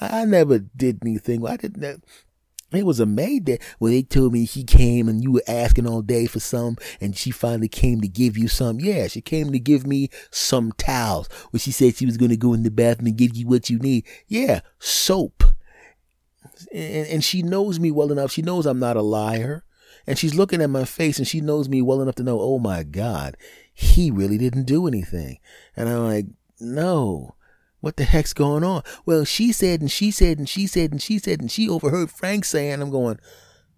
I 0.00 0.24
never 0.24 0.58
did 0.58 0.98
anything. 1.02 1.46
I 1.46 1.56
didn't 1.56 2.04
it 2.72 2.86
was 2.86 3.00
a 3.00 3.06
maid 3.06 3.46
that 3.46 3.62
when 3.78 3.92
they 3.92 4.02
told 4.02 4.32
me 4.32 4.46
she 4.46 4.64
came 4.64 5.08
and 5.08 5.22
you 5.22 5.32
were 5.32 5.42
asking 5.46 5.86
all 5.86 6.02
day 6.02 6.26
for 6.26 6.40
some 6.40 6.76
and 7.00 7.16
she 7.16 7.30
finally 7.30 7.68
came 7.68 8.00
to 8.00 8.08
give 8.08 8.36
you 8.36 8.48
some. 8.48 8.80
Yeah, 8.80 9.06
she 9.06 9.20
came 9.20 9.52
to 9.52 9.58
give 9.58 9.86
me 9.86 10.08
some 10.30 10.72
towels. 10.72 11.28
When 11.50 11.60
she 11.60 11.70
said 11.70 11.96
she 11.96 12.06
was 12.06 12.16
going 12.16 12.30
to 12.30 12.36
go 12.36 12.52
in 12.52 12.62
the 12.62 12.70
bathroom 12.70 13.08
and 13.08 13.16
give 13.16 13.36
you 13.36 13.46
what 13.46 13.70
you 13.70 13.78
need. 13.78 14.06
Yeah, 14.26 14.60
soap. 14.78 15.44
And, 16.72 17.06
and 17.06 17.24
she 17.24 17.42
knows 17.42 17.78
me 17.78 17.90
well 17.90 18.10
enough. 18.10 18.32
She 18.32 18.42
knows 18.42 18.66
I'm 18.66 18.80
not 18.80 18.96
a 18.96 19.02
liar. 19.02 19.64
And 20.06 20.18
she's 20.18 20.34
looking 20.34 20.60
at 20.60 20.70
my 20.70 20.84
face 20.84 21.18
and 21.18 21.26
she 21.26 21.40
knows 21.40 21.68
me 21.68 21.80
well 21.80 22.02
enough 22.02 22.16
to 22.16 22.22
know, 22.22 22.40
oh 22.40 22.58
my 22.58 22.82
God, 22.82 23.36
he 23.72 24.10
really 24.10 24.36
didn't 24.36 24.64
do 24.64 24.86
anything. 24.86 25.38
And 25.76 25.88
I'm 25.88 26.04
like, 26.04 26.26
no. 26.60 27.36
What 27.84 27.98
the 27.98 28.04
heck's 28.04 28.32
going 28.32 28.64
on? 28.64 28.82
Well, 29.04 29.26
she 29.26 29.52
said 29.52 29.82
and 29.82 29.90
she 29.90 30.10
said 30.10 30.38
and 30.38 30.48
she 30.48 30.66
said 30.66 30.90
and 30.90 31.02
she 31.02 31.18
said 31.18 31.42
and 31.42 31.52
she 31.52 31.68
overheard 31.68 32.10
Frank 32.10 32.46
saying, 32.46 32.80
I'm 32.80 32.88
going, 32.88 33.20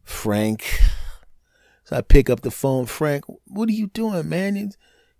Frank. 0.04 0.80
So 1.82 1.96
I 1.96 2.02
pick 2.02 2.30
up 2.30 2.42
the 2.42 2.52
phone, 2.52 2.86
Frank, 2.86 3.24
what 3.48 3.68
are 3.68 3.72
you 3.72 3.88
doing, 3.88 4.28
man? 4.28 4.70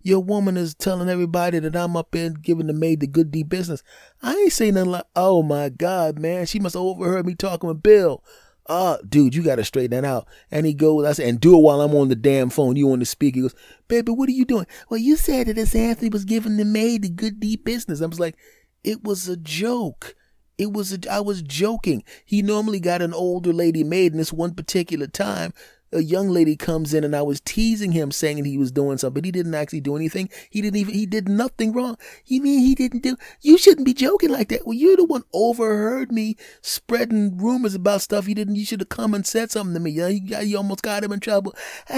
Your 0.03 0.21
woman 0.21 0.55
is 0.55 0.73
telling 0.73 1.09
everybody 1.09 1.59
that 1.59 1.75
I'm 1.75 1.97
up 1.97 2.15
in 2.15 2.35
giving 2.35 2.67
the 2.67 2.73
maid 2.73 3.01
the 3.01 3.07
good 3.07 3.29
deep 3.29 3.49
business. 3.49 3.83
I 4.23 4.31
ain't 4.31 4.53
saying 4.53 4.75
nothing 4.75 4.91
like, 4.91 5.05
oh 5.17 5.43
my 5.43 5.67
God, 5.67 6.17
man, 6.17 6.45
she 6.45 6.57
must 6.57 6.75
have 6.75 6.81
overheard 6.81 7.25
me 7.25 7.35
talking 7.35 7.67
with 7.67 7.83
Bill. 7.83 8.23
Uh, 8.67 8.97
dude, 9.07 9.35
you 9.35 9.43
gotta 9.43 9.65
straighten 9.65 10.01
that 10.01 10.07
out. 10.07 10.27
And 10.49 10.65
he 10.65 10.73
goes, 10.73 11.05
I 11.05 11.11
said, 11.11 11.27
and 11.27 11.41
do 11.41 11.57
it 11.57 11.61
while 11.61 11.81
I'm 11.81 11.93
on 11.93 12.07
the 12.07 12.15
damn 12.15 12.49
phone. 12.49 12.77
You 12.77 12.91
on 12.93 12.99
the 12.99 13.05
speaker. 13.05 13.35
He 13.35 13.41
goes, 13.41 13.55
baby, 13.89 14.13
what 14.13 14.29
are 14.29 14.33
you 14.33 14.45
doing? 14.45 14.67
Well, 14.89 14.99
you 14.99 15.17
said 15.17 15.47
that 15.47 15.57
S. 15.57 15.75
Anthony 15.75 16.07
was 16.07 16.23
giving 16.23 16.55
the 16.55 16.63
maid 16.63 17.01
the 17.01 17.09
good 17.09 17.41
deep 17.41 17.65
business. 17.65 18.01
I 18.01 18.05
was 18.05 18.19
like, 18.19 18.37
it 18.83 19.03
was 19.03 19.27
a 19.27 19.37
joke. 19.37 20.15
It 20.57 20.73
was 20.73 20.91
a, 20.91 20.99
I 21.11 21.19
was 21.19 21.41
joking. 21.41 22.03
He 22.25 22.41
normally 22.41 22.79
got 22.79 23.01
an 23.01 23.13
older 23.13 23.53
lady 23.53 23.83
maid, 23.83 24.13
and 24.13 24.19
this 24.19 24.33
one 24.33 24.55
particular 24.55 25.07
time, 25.07 25.53
a 25.93 26.01
young 26.01 26.29
lady 26.29 26.55
comes 26.55 26.93
in, 26.93 27.03
and 27.03 27.15
I 27.15 27.21
was 27.21 27.39
teasing 27.39 27.91
him, 27.93 28.11
saying 28.11 28.43
he 28.43 28.57
was 28.57 28.71
doing 28.71 28.97
something, 28.97 29.21
but 29.21 29.25
he 29.25 29.31
didn't 29.31 29.55
actually 29.55 29.81
do 29.81 29.95
anything. 29.95 30.29
He 30.49 30.61
didn't 30.61 30.77
even 30.77 30.93
he 30.93 31.05
did 31.05 31.29
nothing 31.29 31.71
wrong. 31.73 31.97
You 32.25 32.41
mean 32.41 32.59
he 32.59 32.75
didn't 32.75 33.03
do? 33.03 33.15
You 33.41 33.57
shouldn't 33.57 33.85
be 33.85 33.93
joking 33.93 34.29
like 34.29 34.49
that. 34.49 34.65
Well, 34.65 34.73
you're 34.73 34.97
the 34.97 35.05
one 35.05 35.23
overheard 35.33 36.11
me 36.11 36.35
spreading 36.61 37.37
rumors 37.37 37.75
about 37.75 38.01
stuff 38.01 38.27
you 38.27 38.35
didn't. 38.35 38.55
You 38.55 38.65
should 38.65 38.81
have 38.81 38.89
come 38.89 39.13
and 39.13 39.25
said 39.25 39.51
something 39.51 39.73
to 39.75 39.79
me. 39.79 39.91
You, 39.91 40.07
you 40.07 40.57
almost 40.57 40.81
got 40.81 41.03
him 41.03 41.11
in 41.11 41.19
trouble. 41.19 41.55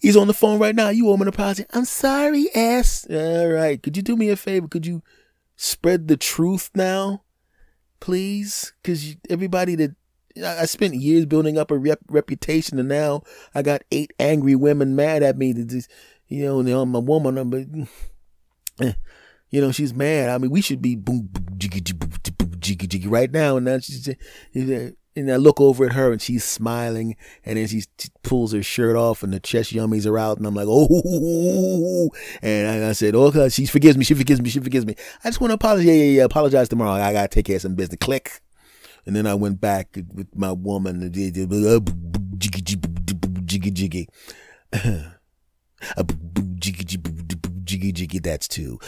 He's 0.00 0.16
on 0.16 0.26
the 0.26 0.34
phone 0.34 0.58
right 0.58 0.74
now. 0.74 0.88
You 0.88 1.08
owe 1.08 1.14
him 1.14 1.22
an 1.22 1.28
apology. 1.28 1.64
I'm 1.70 1.84
sorry, 1.84 2.48
ass. 2.54 3.06
All 3.10 3.48
right. 3.48 3.82
Could 3.82 3.96
you 3.96 4.02
do 4.02 4.16
me 4.16 4.30
a 4.30 4.36
favor? 4.36 4.66
Could 4.66 4.86
you? 4.86 5.02
Spread 5.60 6.08
the 6.08 6.16
truth 6.16 6.70
now, 6.74 7.22
please? 8.00 8.72
Because 8.82 9.16
everybody 9.28 9.74
that 9.74 9.94
I 10.42 10.64
spent 10.64 10.94
years 10.94 11.26
building 11.26 11.58
up 11.58 11.70
a 11.70 11.76
rep- 11.76 12.00
reputation, 12.08 12.78
and 12.78 12.88
now 12.88 13.22
I 13.54 13.62
got 13.62 13.82
eight 13.90 14.12
angry 14.18 14.54
women 14.56 14.96
mad 14.96 15.22
at 15.22 15.36
me. 15.36 15.52
That 15.52 15.86
you 16.28 16.44
know, 16.44 16.60
and 16.60 16.68
I'm 16.68 16.94
a 16.94 17.00
woman, 17.00 17.50
but 17.50 18.86
eh, 18.86 18.92
you 19.50 19.60
know 19.60 19.70
she's 19.70 19.92
mad. 19.92 20.30
I 20.30 20.38
mean, 20.38 20.50
we 20.50 20.62
should 20.62 20.80
be 20.80 20.96
boom, 20.96 21.28
boom 21.30 21.58
jiggy, 21.58 21.80
jiggy, 21.80 22.06
jiggy, 22.58 22.86
jiggy 22.86 23.08
right 23.08 23.30
now. 23.30 23.56
And 23.56 23.66
now 23.66 23.78
she's, 23.78 24.08
And 25.16 25.30
I 25.30 25.36
look 25.36 25.60
over 25.60 25.86
at 25.86 25.92
her 25.94 26.12
and 26.12 26.22
she's 26.22 26.44
smiling 26.44 27.16
and 27.44 27.58
then 27.58 27.66
she 27.66 27.82
pulls 28.22 28.52
her 28.52 28.62
shirt 28.62 28.94
off 28.94 29.24
and 29.24 29.32
the 29.32 29.40
chest 29.40 29.72
yummies 29.72 30.06
are 30.06 30.16
out 30.16 30.38
and 30.38 30.46
I'm 30.46 30.54
like, 30.54 30.68
oh, 30.68 32.10
and 32.42 32.84
I, 32.84 32.92
said, 32.92 33.16
oh, 33.16 33.48
she 33.48 33.66
forgives 33.66 33.96
me, 33.96 34.04
she 34.04 34.14
forgives 34.14 34.40
me, 34.40 34.50
she 34.50 34.60
forgives 34.60 34.86
me. 34.86 34.94
I 35.24 35.28
just 35.28 35.40
want 35.40 35.50
to 35.50 35.56
apologize. 35.56 35.86
Yeah, 35.86 35.94
yeah, 35.94 36.18
yeah, 36.18 36.24
apologize 36.24 36.68
tomorrow. 36.68 36.92
I 36.92 37.12
got 37.12 37.22
to 37.22 37.34
take 37.34 37.46
care 37.46 37.56
of 37.56 37.62
some 37.62 37.74
business. 37.74 37.98
Click. 38.00 38.40
And 39.04 39.16
then 39.16 39.26
I 39.26 39.34
went 39.34 39.60
back 39.60 39.96
with 40.14 40.28
my 40.36 40.52
woman. 40.52 41.02
Uh, 41.02 41.08
jiggy, 42.38 42.62
jiggy, 43.44 43.70
jiggy. 43.72 44.08
Jiggy, 47.64 47.92
jiggy, 47.92 48.18
that's 48.20 48.46
two. 48.46 48.78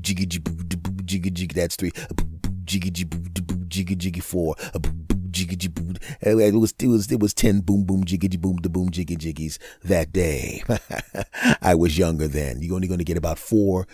Jiggy, 0.00 0.26
jiggy, 0.26 1.46
that's 1.54 1.76
three. 1.76 1.92
Jiggy, 2.64 2.90
jiggy, 2.90 3.96
jiggy, 3.96 4.20
four 4.20 4.54
jiggy 5.56 5.96
it 6.20 6.54
was 6.54 6.74
it 6.78 6.88
was 6.88 7.10
it 7.10 7.20
was 7.20 7.34
ten 7.34 7.60
boom 7.60 7.84
boom 7.84 8.04
jiggy 8.04 8.36
boom 8.36 8.56
the 8.62 8.68
boom 8.68 8.90
jiggy 8.90 9.16
jiggies 9.16 9.58
that 9.84 10.12
day. 10.12 10.62
I 11.62 11.74
was 11.74 11.98
younger 11.98 12.28
then. 12.28 12.60
You're 12.60 12.74
only 12.74 12.88
going 12.88 12.98
to 12.98 13.04
get 13.04 13.16
about 13.16 13.38
four 13.38 13.86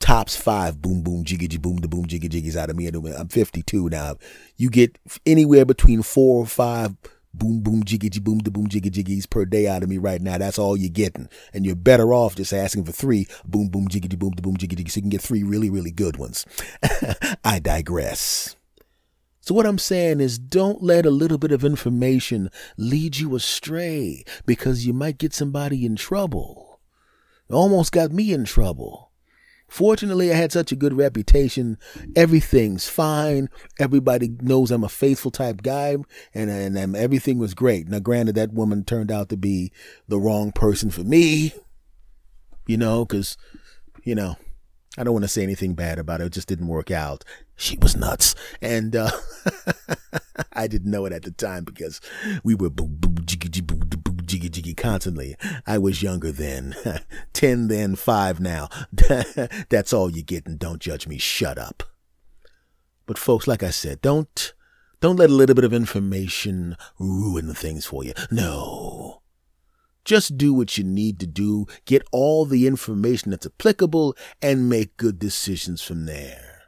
tops 0.00 0.36
five 0.36 0.82
boom 0.82 1.02
boom 1.02 1.24
jiggy 1.24 1.56
boom 1.58 1.76
the 1.76 1.88
boom 1.88 2.06
jiggy 2.06 2.28
jiggies 2.28 2.56
out 2.56 2.70
of 2.70 2.76
me. 2.76 2.86
I'm 2.88 3.28
52 3.28 3.88
now. 3.88 4.16
You 4.56 4.70
get 4.70 4.98
anywhere 5.24 5.64
between 5.64 6.02
four 6.02 6.42
or 6.42 6.46
five 6.46 6.96
boom 7.34 7.60
boom 7.60 7.84
jiggy 7.84 8.08
boom 8.20 8.38
the 8.38 8.50
boom 8.50 8.66
jiggy 8.66 8.90
jiggies 8.90 9.28
per 9.28 9.44
day 9.44 9.66
out 9.66 9.82
of 9.82 9.88
me 9.88 9.98
right 9.98 10.20
now. 10.20 10.38
That's 10.38 10.58
all 10.58 10.76
you're 10.76 10.90
getting, 10.90 11.28
and 11.52 11.64
you're 11.66 11.76
better 11.76 12.12
off 12.12 12.36
just 12.36 12.52
asking 12.52 12.84
for 12.84 12.92
three 12.92 13.26
boom 13.44 13.68
boom 13.68 13.88
jiggy 13.88 14.08
boom 14.16 14.32
the 14.32 14.42
boom 14.42 14.56
jiggy 14.56 14.76
jiggy, 14.76 14.90
so 14.90 14.98
you 14.98 15.02
can 15.02 15.10
get 15.10 15.20
three 15.20 15.42
really 15.42 15.70
really 15.70 15.92
good 15.92 16.16
ones. 16.16 16.46
I 17.44 17.58
digress. 17.58 18.56
So, 19.46 19.54
what 19.54 19.64
I'm 19.64 19.78
saying 19.78 20.20
is, 20.20 20.40
don't 20.40 20.82
let 20.82 21.06
a 21.06 21.10
little 21.10 21.38
bit 21.38 21.52
of 21.52 21.64
information 21.64 22.50
lead 22.76 23.18
you 23.18 23.36
astray 23.36 24.24
because 24.44 24.88
you 24.88 24.92
might 24.92 25.18
get 25.18 25.32
somebody 25.32 25.86
in 25.86 25.94
trouble. 25.94 26.80
It 27.48 27.54
almost 27.54 27.92
got 27.92 28.10
me 28.10 28.32
in 28.32 28.44
trouble. 28.44 29.12
Fortunately, 29.68 30.32
I 30.32 30.34
had 30.34 30.50
such 30.50 30.72
a 30.72 30.76
good 30.76 30.94
reputation. 30.94 31.78
Everything's 32.16 32.88
fine. 32.88 33.48
Everybody 33.78 34.36
knows 34.40 34.72
I'm 34.72 34.82
a 34.82 34.88
faithful 34.88 35.30
type 35.30 35.62
guy, 35.62 35.96
and, 36.34 36.50
and, 36.50 36.76
and 36.76 36.96
everything 36.96 37.38
was 37.38 37.54
great. 37.54 37.86
Now, 37.86 38.00
granted, 38.00 38.34
that 38.34 38.52
woman 38.52 38.82
turned 38.82 39.12
out 39.12 39.28
to 39.28 39.36
be 39.36 39.70
the 40.08 40.18
wrong 40.18 40.50
person 40.50 40.90
for 40.90 41.04
me, 41.04 41.54
you 42.66 42.76
know, 42.76 43.04
because, 43.04 43.36
you 44.02 44.16
know, 44.16 44.38
I 44.96 45.04
don't 45.04 45.12
want 45.12 45.24
to 45.24 45.28
say 45.28 45.42
anything 45.42 45.74
bad 45.74 45.98
about 45.98 46.20
it. 46.20 46.26
It 46.26 46.32
just 46.32 46.48
didn't 46.48 46.68
work 46.68 46.90
out. 46.90 47.24
She 47.56 47.78
was 47.78 47.96
nuts. 47.96 48.34
And 48.60 48.96
uh, 48.96 49.10
I 50.52 50.66
didn't 50.66 50.90
know 50.90 51.06
it 51.06 51.12
at 51.12 51.22
the 51.22 51.30
time 51.30 51.64
because 51.64 52.00
we 52.42 52.54
were 52.54 52.70
boo 52.70 52.86
boo 52.86 53.22
jiggy 53.22 53.60
boo 53.60 53.76
boo 53.76 54.12
jiggy 54.22 54.48
jiggy 54.48 54.74
constantly. 54.74 55.36
I 55.66 55.78
was 55.78 56.02
younger 56.02 56.32
then. 56.32 56.74
10 57.32 57.68
then, 57.68 57.96
5 57.96 58.40
now. 58.40 58.68
That's 59.68 59.92
all 59.92 60.10
you 60.10 60.22
get 60.22 60.46
and 60.46 60.58
don't 60.58 60.80
judge 60.80 61.06
me. 61.06 61.18
Shut 61.18 61.58
up. 61.58 61.82
But 63.06 63.18
folks, 63.18 63.46
like 63.46 63.62
I 63.62 63.70
said, 63.70 64.00
don't 64.00 64.52
don't 65.00 65.16
let 65.16 65.30
a 65.30 65.34
little 65.34 65.54
bit 65.54 65.64
of 65.64 65.74
information 65.74 66.76
ruin 66.98 67.52
things 67.54 67.84
for 67.84 68.02
you. 68.02 68.14
No. 68.30 69.20
Just 70.06 70.38
do 70.38 70.54
what 70.54 70.78
you 70.78 70.84
need 70.84 71.18
to 71.18 71.26
do, 71.26 71.66
get 71.84 72.06
all 72.12 72.46
the 72.46 72.66
information 72.66 73.32
that's 73.32 73.44
applicable, 73.44 74.16
and 74.40 74.70
make 74.70 74.96
good 74.96 75.18
decisions 75.18 75.82
from 75.82 76.06
there. 76.06 76.62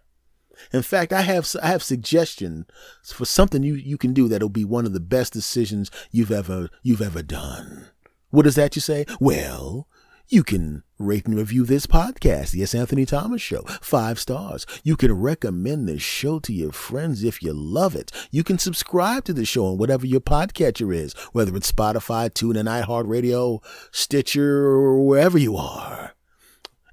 In 0.72 0.82
fact, 0.82 1.12
I 1.12 1.22
have 1.22 1.48
I 1.62 1.68
have 1.68 1.84
suggestions 1.84 2.66
for 3.04 3.24
something 3.24 3.62
you, 3.62 3.74
you 3.74 3.96
can 3.96 4.12
do 4.12 4.26
that'll 4.26 4.48
be 4.48 4.64
one 4.64 4.86
of 4.86 4.92
the 4.92 5.00
best 5.00 5.32
decisions 5.32 5.88
you've 6.10 6.32
ever 6.32 6.68
you've 6.82 7.00
ever 7.00 7.22
done. 7.22 7.86
What 8.30 8.46
is 8.46 8.56
that 8.56 8.74
you 8.74 8.82
say? 8.82 9.06
Well, 9.20 9.86
you 10.28 10.44
can 10.44 10.82
rate 10.98 11.26
and 11.26 11.36
review 11.36 11.64
this 11.64 11.86
podcast, 11.86 12.50
The 12.50 12.62
S. 12.62 12.74
Anthony 12.74 13.06
Thomas 13.06 13.40
Show, 13.40 13.62
five 13.80 14.18
stars. 14.18 14.66
You 14.82 14.96
can 14.96 15.12
recommend 15.12 15.88
this 15.88 16.02
show 16.02 16.38
to 16.40 16.52
your 16.52 16.72
friends 16.72 17.24
if 17.24 17.42
you 17.42 17.52
love 17.52 17.94
it. 17.96 18.12
You 18.30 18.44
can 18.44 18.58
subscribe 18.58 19.24
to 19.24 19.32
the 19.32 19.46
show 19.46 19.66
on 19.66 19.78
whatever 19.78 20.06
your 20.06 20.20
podcatcher 20.20 20.94
is, 20.94 21.14
whether 21.32 21.56
it's 21.56 21.72
Spotify, 21.72 22.28
TuneIn, 22.30 22.84
iHeartRadio, 22.84 23.62
Stitcher, 23.90 24.66
or 24.66 25.06
wherever 25.06 25.38
you 25.38 25.56
are. 25.56 26.14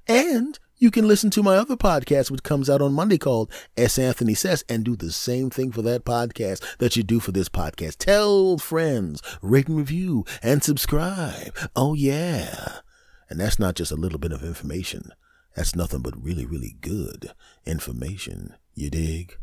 And 0.06 0.58
you 0.78 0.90
can 0.90 1.08
listen 1.08 1.30
to 1.30 1.42
my 1.42 1.56
other 1.56 1.76
podcast, 1.76 2.30
which 2.30 2.42
comes 2.42 2.70
out 2.70 2.80
on 2.80 2.92
Monday 2.94 3.18
called 3.18 3.50
S. 3.76 3.98
Anthony 3.98 4.34
Says, 4.34 4.64
and 4.68 4.84
do 4.84 4.96
the 4.96 5.12
same 5.12 5.50
thing 5.50 5.72
for 5.72 5.82
that 5.82 6.04
podcast 6.04 6.78
that 6.78 6.96
you 6.96 7.02
do 7.02 7.20
for 7.20 7.32
this 7.32 7.48
podcast. 7.48 7.96
Tell 7.96 8.56
friends, 8.56 9.20
rate 9.42 9.68
and 9.68 9.76
review, 9.76 10.24
and 10.42 10.62
subscribe. 10.62 11.56
Oh, 11.74 11.94
yeah. 11.94 12.80
And 13.28 13.40
that's 13.40 13.58
not 13.58 13.74
just 13.74 13.92
a 13.92 13.96
little 13.96 14.18
bit 14.18 14.32
of 14.32 14.42
information. 14.42 15.10
That's 15.54 15.74
nothing 15.74 16.02
but 16.02 16.22
really, 16.22 16.44
really 16.44 16.76
good 16.80 17.32
information. 17.64 18.54
You 18.74 18.90
dig? 18.90 19.38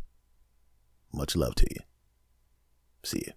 Much 1.11 1.35
love 1.35 1.55
to 1.55 1.67
you. 1.69 1.81
See 3.03 3.23
you. 3.27 3.33